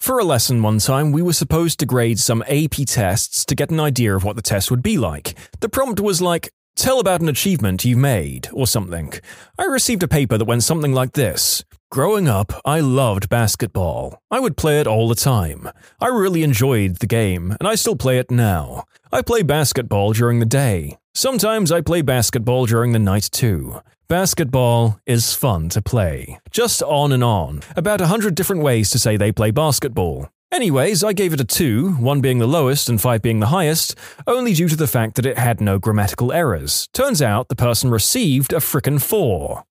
For 0.00 0.18
a 0.18 0.24
lesson 0.24 0.62
one 0.62 0.78
time, 0.78 1.10
we 1.10 1.22
were 1.22 1.32
supposed 1.32 1.80
to 1.80 1.86
grade 1.86 2.18
some 2.18 2.42
AP 2.48 2.86
tests 2.86 3.44
to 3.44 3.54
get 3.54 3.70
an 3.70 3.80
idea 3.80 4.14
of 4.14 4.24
what 4.24 4.36
the 4.36 4.42
test 4.42 4.70
would 4.70 4.82
be 4.82 4.96
like. 4.96 5.34
The 5.60 5.68
prompt 5.68 6.00
was 6.00 6.22
like, 6.22 6.50
tell 6.76 7.00
about 7.00 7.20
an 7.20 7.28
achievement 7.28 7.84
you've 7.84 7.98
made, 7.98 8.48
or 8.52 8.66
something. 8.66 9.12
I 9.58 9.64
received 9.64 10.04
a 10.04 10.08
paper 10.08 10.38
that 10.38 10.44
went 10.44 10.62
something 10.62 10.92
like 10.92 11.12
this. 11.12 11.64
Growing 11.90 12.28
up, 12.28 12.52
I 12.66 12.80
loved 12.80 13.30
basketball. 13.30 14.20
I 14.30 14.40
would 14.40 14.58
play 14.58 14.78
it 14.78 14.86
all 14.86 15.08
the 15.08 15.14
time. 15.14 15.70
I 15.98 16.08
really 16.08 16.42
enjoyed 16.42 16.96
the 16.96 17.06
game, 17.06 17.56
and 17.58 17.66
I 17.66 17.76
still 17.76 17.96
play 17.96 18.18
it 18.18 18.30
now. 18.30 18.84
I 19.10 19.22
play 19.22 19.42
basketball 19.42 20.12
during 20.12 20.38
the 20.38 20.44
day. 20.44 20.98
Sometimes 21.14 21.72
I 21.72 21.80
play 21.80 22.02
basketball 22.02 22.66
during 22.66 22.92
the 22.92 22.98
night 22.98 23.30
too. 23.32 23.80
Basketball 24.06 25.00
is 25.06 25.32
fun 25.34 25.70
to 25.70 25.80
play. 25.80 26.38
Just 26.50 26.82
on 26.82 27.10
and 27.10 27.24
on. 27.24 27.62
About 27.74 28.02
a 28.02 28.08
hundred 28.08 28.34
different 28.34 28.62
ways 28.62 28.90
to 28.90 28.98
say 28.98 29.16
they 29.16 29.32
play 29.32 29.50
basketball. 29.50 30.28
Anyways, 30.52 31.02
I 31.02 31.14
gave 31.14 31.32
it 31.32 31.40
a 31.40 31.44
2, 31.44 31.92
1 31.92 32.20
being 32.20 32.38
the 32.38 32.46
lowest 32.46 32.90
and 32.90 33.00
5 33.00 33.22
being 33.22 33.40
the 33.40 33.46
highest, 33.46 33.94
only 34.26 34.52
due 34.52 34.68
to 34.68 34.76
the 34.76 34.86
fact 34.86 35.14
that 35.16 35.26
it 35.26 35.38
had 35.38 35.58
no 35.58 35.78
grammatical 35.78 36.32
errors. 36.32 36.86
Turns 36.92 37.22
out 37.22 37.48
the 37.48 37.56
person 37.56 37.90
received 37.90 38.52
a 38.52 38.56
frickin' 38.56 39.00
4. 39.00 39.64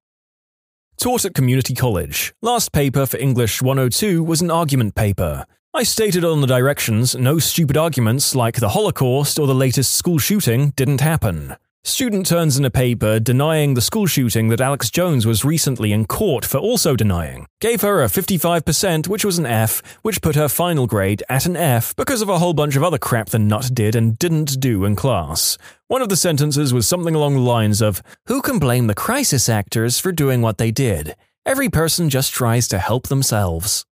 Taught 0.99 1.25
at 1.25 1.35
community 1.35 1.75
college. 1.75 2.33
Last 2.41 2.71
paper 2.71 3.05
for 3.05 3.17
English 3.17 3.61
102 3.61 4.23
was 4.23 4.41
an 4.41 4.49
argument 4.49 4.95
paper. 4.95 5.45
I 5.71 5.83
stated 5.83 6.25
on 6.25 6.41
the 6.41 6.47
directions 6.47 7.13
no 7.15 7.37
stupid 7.37 7.77
arguments 7.77 8.33
like 8.33 8.55
the 8.55 8.69
Holocaust 8.69 9.37
or 9.37 9.45
the 9.45 9.53
latest 9.53 9.93
school 9.93 10.17
shooting 10.17 10.71
didn't 10.71 11.01
happen. 11.01 11.55
Student 11.87 12.25
turns 12.25 12.57
in 12.57 12.65
a 12.65 12.69
paper 12.69 13.17
denying 13.17 13.73
the 13.73 13.81
school 13.81 14.07
shooting 14.07 14.49
that 14.49 14.59
Alex 14.59 14.89
Jones 14.89 15.25
was 15.25 15.45
recently 15.45 15.93
in 15.93 16.03
court 16.03 16.43
for 16.43 16.57
also 16.57 16.97
denying. 16.97 17.47
Gave 17.61 17.79
her 17.79 18.03
a 18.03 18.07
55%, 18.07 19.07
which 19.07 19.23
was 19.23 19.37
an 19.37 19.45
F, 19.45 19.81
which 20.01 20.21
put 20.21 20.35
her 20.35 20.49
final 20.49 20.85
grade 20.85 21.23
at 21.29 21.45
an 21.45 21.55
F 21.55 21.95
because 21.95 22.21
of 22.21 22.27
a 22.27 22.39
whole 22.39 22.53
bunch 22.53 22.75
of 22.75 22.83
other 22.83 22.97
crap 22.97 23.29
the 23.29 23.39
nut 23.39 23.69
did 23.73 23.95
and 23.95 24.19
didn't 24.19 24.59
do 24.59 24.83
in 24.83 24.97
class. 24.97 25.57
One 25.87 26.01
of 26.01 26.09
the 26.09 26.17
sentences 26.17 26.73
was 26.73 26.85
something 26.85 27.15
along 27.15 27.35
the 27.35 27.39
lines 27.39 27.81
of 27.81 28.03
Who 28.25 28.41
can 28.41 28.59
blame 28.59 28.87
the 28.87 28.93
crisis 28.93 29.47
actors 29.47 29.97
for 29.97 30.11
doing 30.11 30.41
what 30.41 30.57
they 30.57 30.71
did? 30.71 31.15
Every 31.45 31.69
person 31.69 32.09
just 32.09 32.33
tries 32.33 32.67
to 32.67 32.79
help 32.79 33.07
themselves. 33.07 33.85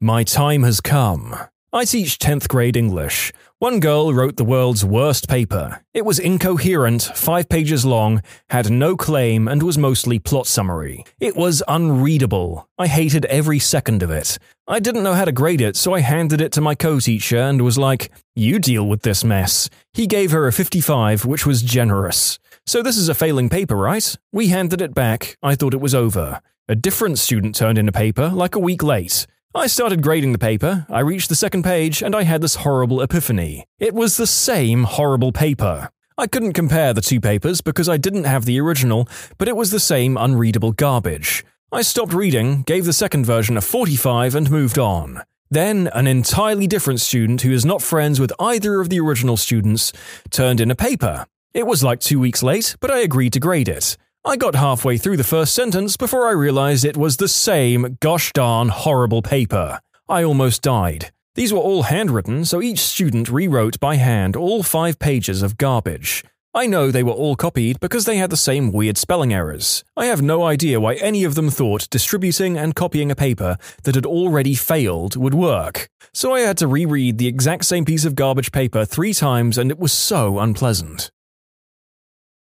My 0.00 0.24
time 0.24 0.62
has 0.62 0.80
come. 0.80 1.36
I 1.72 1.84
teach 1.84 2.18
10th 2.18 2.46
grade 2.48 2.76
English. 2.76 3.32
One 3.58 3.80
girl 3.80 4.14
wrote 4.14 4.36
the 4.36 4.44
world's 4.44 4.84
worst 4.84 5.28
paper. 5.28 5.82
It 5.92 6.04
was 6.04 6.20
incoherent, 6.20 7.02
five 7.02 7.48
pages 7.48 7.84
long, 7.84 8.22
had 8.50 8.70
no 8.70 8.96
claim, 8.96 9.48
and 9.48 9.62
was 9.62 9.76
mostly 9.76 10.20
plot 10.20 10.46
summary. 10.46 11.04
It 11.18 11.34
was 11.34 11.64
unreadable. 11.66 12.68
I 12.78 12.86
hated 12.86 13.24
every 13.24 13.58
second 13.58 14.04
of 14.04 14.10
it. 14.12 14.38
I 14.68 14.78
didn't 14.78 15.02
know 15.02 15.14
how 15.14 15.24
to 15.24 15.32
grade 15.32 15.60
it, 15.60 15.74
so 15.74 15.92
I 15.92 16.00
handed 16.00 16.40
it 16.40 16.52
to 16.52 16.60
my 16.60 16.76
co 16.76 17.00
teacher 17.00 17.38
and 17.38 17.60
was 17.62 17.78
like, 17.78 18.12
You 18.36 18.60
deal 18.60 18.86
with 18.86 19.02
this 19.02 19.24
mess. 19.24 19.68
He 19.92 20.06
gave 20.06 20.30
her 20.30 20.46
a 20.46 20.52
55, 20.52 21.24
which 21.24 21.46
was 21.46 21.62
generous. 21.62 22.38
So 22.64 22.80
this 22.80 22.96
is 22.96 23.08
a 23.08 23.14
failing 23.14 23.48
paper, 23.48 23.76
right? 23.76 24.16
We 24.32 24.48
handed 24.48 24.80
it 24.80 24.94
back. 24.94 25.36
I 25.42 25.56
thought 25.56 25.74
it 25.74 25.80
was 25.80 25.94
over. 25.94 26.40
A 26.68 26.74
different 26.76 27.18
student 27.18 27.54
turned 27.54 27.78
in 27.78 27.88
a 27.88 27.92
paper, 27.92 28.28
like 28.28 28.54
a 28.54 28.60
week 28.60 28.82
late. 28.82 29.26
I 29.54 29.68
started 29.68 30.02
grading 30.02 30.32
the 30.32 30.38
paper, 30.38 30.86
I 30.90 31.00
reached 31.00 31.28
the 31.28 31.34
second 31.34 31.62
page, 31.62 32.02
and 32.02 32.14
I 32.14 32.24
had 32.24 32.42
this 32.42 32.56
horrible 32.56 33.00
epiphany. 33.00 33.64
It 33.78 33.94
was 33.94 34.16
the 34.16 34.26
same 34.26 34.84
horrible 34.84 35.32
paper. 35.32 35.90
I 36.18 36.26
couldn't 36.26 36.52
compare 36.52 36.92
the 36.92 37.00
two 37.00 37.20
papers 37.20 37.60
because 37.60 37.88
I 37.88 37.96
didn't 37.96 38.24
have 38.24 38.44
the 38.44 38.60
original, 38.60 39.08
but 39.38 39.48
it 39.48 39.56
was 39.56 39.70
the 39.70 39.80
same 39.80 40.16
unreadable 40.16 40.72
garbage. 40.72 41.44
I 41.72 41.82
stopped 41.82 42.12
reading, 42.12 42.62
gave 42.62 42.84
the 42.84 42.92
second 42.92 43.24
version 43.24 43.56
a 43.56 43.60
45, 43.60 44.34
and 44.34 44.50
moved 44.50 44.78
on. 44.78 45.22
Then, 45.50 45.88
an 45.88 46.06
entirely 46.06 46.66
different 46.66 47.00
student 47.00 47.42
who 47.42 47.52
is 47.52 47.64
not 47.64 47.82
friends 47.82 48.20
with 48.20 48.32
either 48.38 48.80
of 48.80 48.88
the 48.88 49.00
original 49.00 49.36
students 49.36 49.92
turned 50.30 50.60
in 50.60 50.70
a 50.70 50.74
paper. 50.74 51.26
It 51.54 51.66
was 51.66 51.82
like 51.82 52.00
two 52.00 52.20
weeks 52.20 52.42
late, 52.42 52.76
but 52.80 52.90
I 52.90 52.98
agreed 52.98 53.32
to 53.34 53.40
grade 53.40 53.68
it. 53.68 53.96
I 54.26 54.34
got 54.34 54.56
halfway 54.56 54.98
through 54.98 55.18
the 55.18 55.22
first 55.22 55.54
sentence 55.54 55.96
before 55.96 56.26
I 56.26 56.32
realized 56.32 56.84
it 56.84 56.96
was 56.96 57.16
the 57.16 57.28
same 57.28 57.96
gosh 58.00 58.32
darn 58.32 58.70
horrible 58.70 59.22
paper. 59.22 59.78
I 60.08 60.24
almost 60.24 60.62
died. 60.62 61.12
These 61.36 61.52
were 61.52 61.60
all 61.60 61.84
handwritten, 61.84 62.44
so 62.44 62.60
each 62.60 62.80
student 62.80 63.28
rewrote 63.28 63.78
by 63.78 63.94
hand 63.94 64.34
all 64.34 64.64
five 64.64 64.98
pages 64.98 65.42
of 65.42 65.58
garbage. 65.58 66.24
I 66.52 66.66
know 66.66 66.90
they 66.90 67.04
were 67.04 67.12
all 67.12 67.36
copied 67.36 67.78
because 67.78 68.04
they 68.04 68.16
had 68.16 68.30
the 68.30 68.36
same 68.36 68.72
weird 68.72 68.98
spelling 68.98 69.32
errors. 69.32 69.84
I 69.96 70.06
have 70.06 70.22
no 70.22 70.42
idea 70.42 70.80
why 70.80 70.94
any 70.94 71.22
of 71.22 71.36
them 71.36 71.48
thought 71.48 71.88
distributing 71.88 72.58
and 72.58 72.74
copying 72.74 73.12
a 73.12 73.14
paper 73.14 73.56
that 73.84 73.94
had 73.94 74.06
already 74.06 74.56
failed 74.56 75.14
would 75.14 75.34
work. 75.34 75.88
So 76.12 76.34
I 76.34 76.40
had 76.40 76.58
to 76.58 76.66
reread 76.66 77.18
the 77.18 77.28
exact 77.28 77.64
same 77.64 77.84
piece 77.84 78.04
of 78.04 78.16
garbage 78.16 78.50
paper 78.50 78.84
three 78.84 79.14
times 79.14 79.56
and 79.56 79.70
it 79.70 79.78
was 79.78 79.92
so 79.92 80.40
unpleasant. 80.40 81.12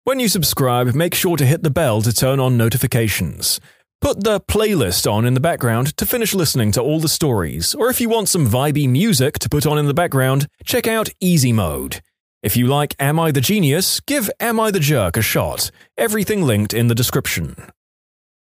When 0.04 0.20
you 0.20 0.30
subscribe, 0.30 0.96
make 0.96 1.14
sure 1.14 1.38
to 1.38 1.46
hit 1.46 1.62
the 1.62 1.70
bell 1.70 2.02
to 2.02 2.12
turn 2.12 2.40
on 2.40 2.58
notifications. 2.58 3.60
Put 4.02 4.24
the 4.24 4.40
playlist 4.40 5.10
on 5.10 5.26
in 5.26 5.36
the 5.36 5.40
background 5.40 5.96
to 5.98 6.08
finish 6.08 6.34
listening 6.34 6.72
to 6.72 6.82
all 6.82 7.00
the 7.00 7.08
stories, 7.08 7.76
or 7.76 7.88
if 7.92 8.02
you 8.02 8.10
want 8.10 8.28
some 8.28 8.48
vibey 8.48 8.90
music 8.90 9.38
to 9.38 9.48
put 9.48 9.68
on 9.68 9.78
in 9.78 9.86
the 9.86 9.94
background, 9.94 10.48
check 10.66 10.88
out 10.88 11.10
Easy 11.20 11.54
Mode. 11.54 12.02
If 12.42 12.58
you 12.58 12.66
like 12.66 12.96
Am 12.98 13.20
I 13.20 13.30
the 13.30 13.42
Genius, 13.42 14.00
give 14.00 14.28
Am 14.40 14.60
I 14.60 14.72
the 14.72 14.80
Jerk 14.80 15.18
a 15.18 15.22
shot. 15.22 15.70
Everything 16.00 16.42
linked 16.42 16.74
in 16.74 16.88
the 16.88 16.96
description. 16.96 17.56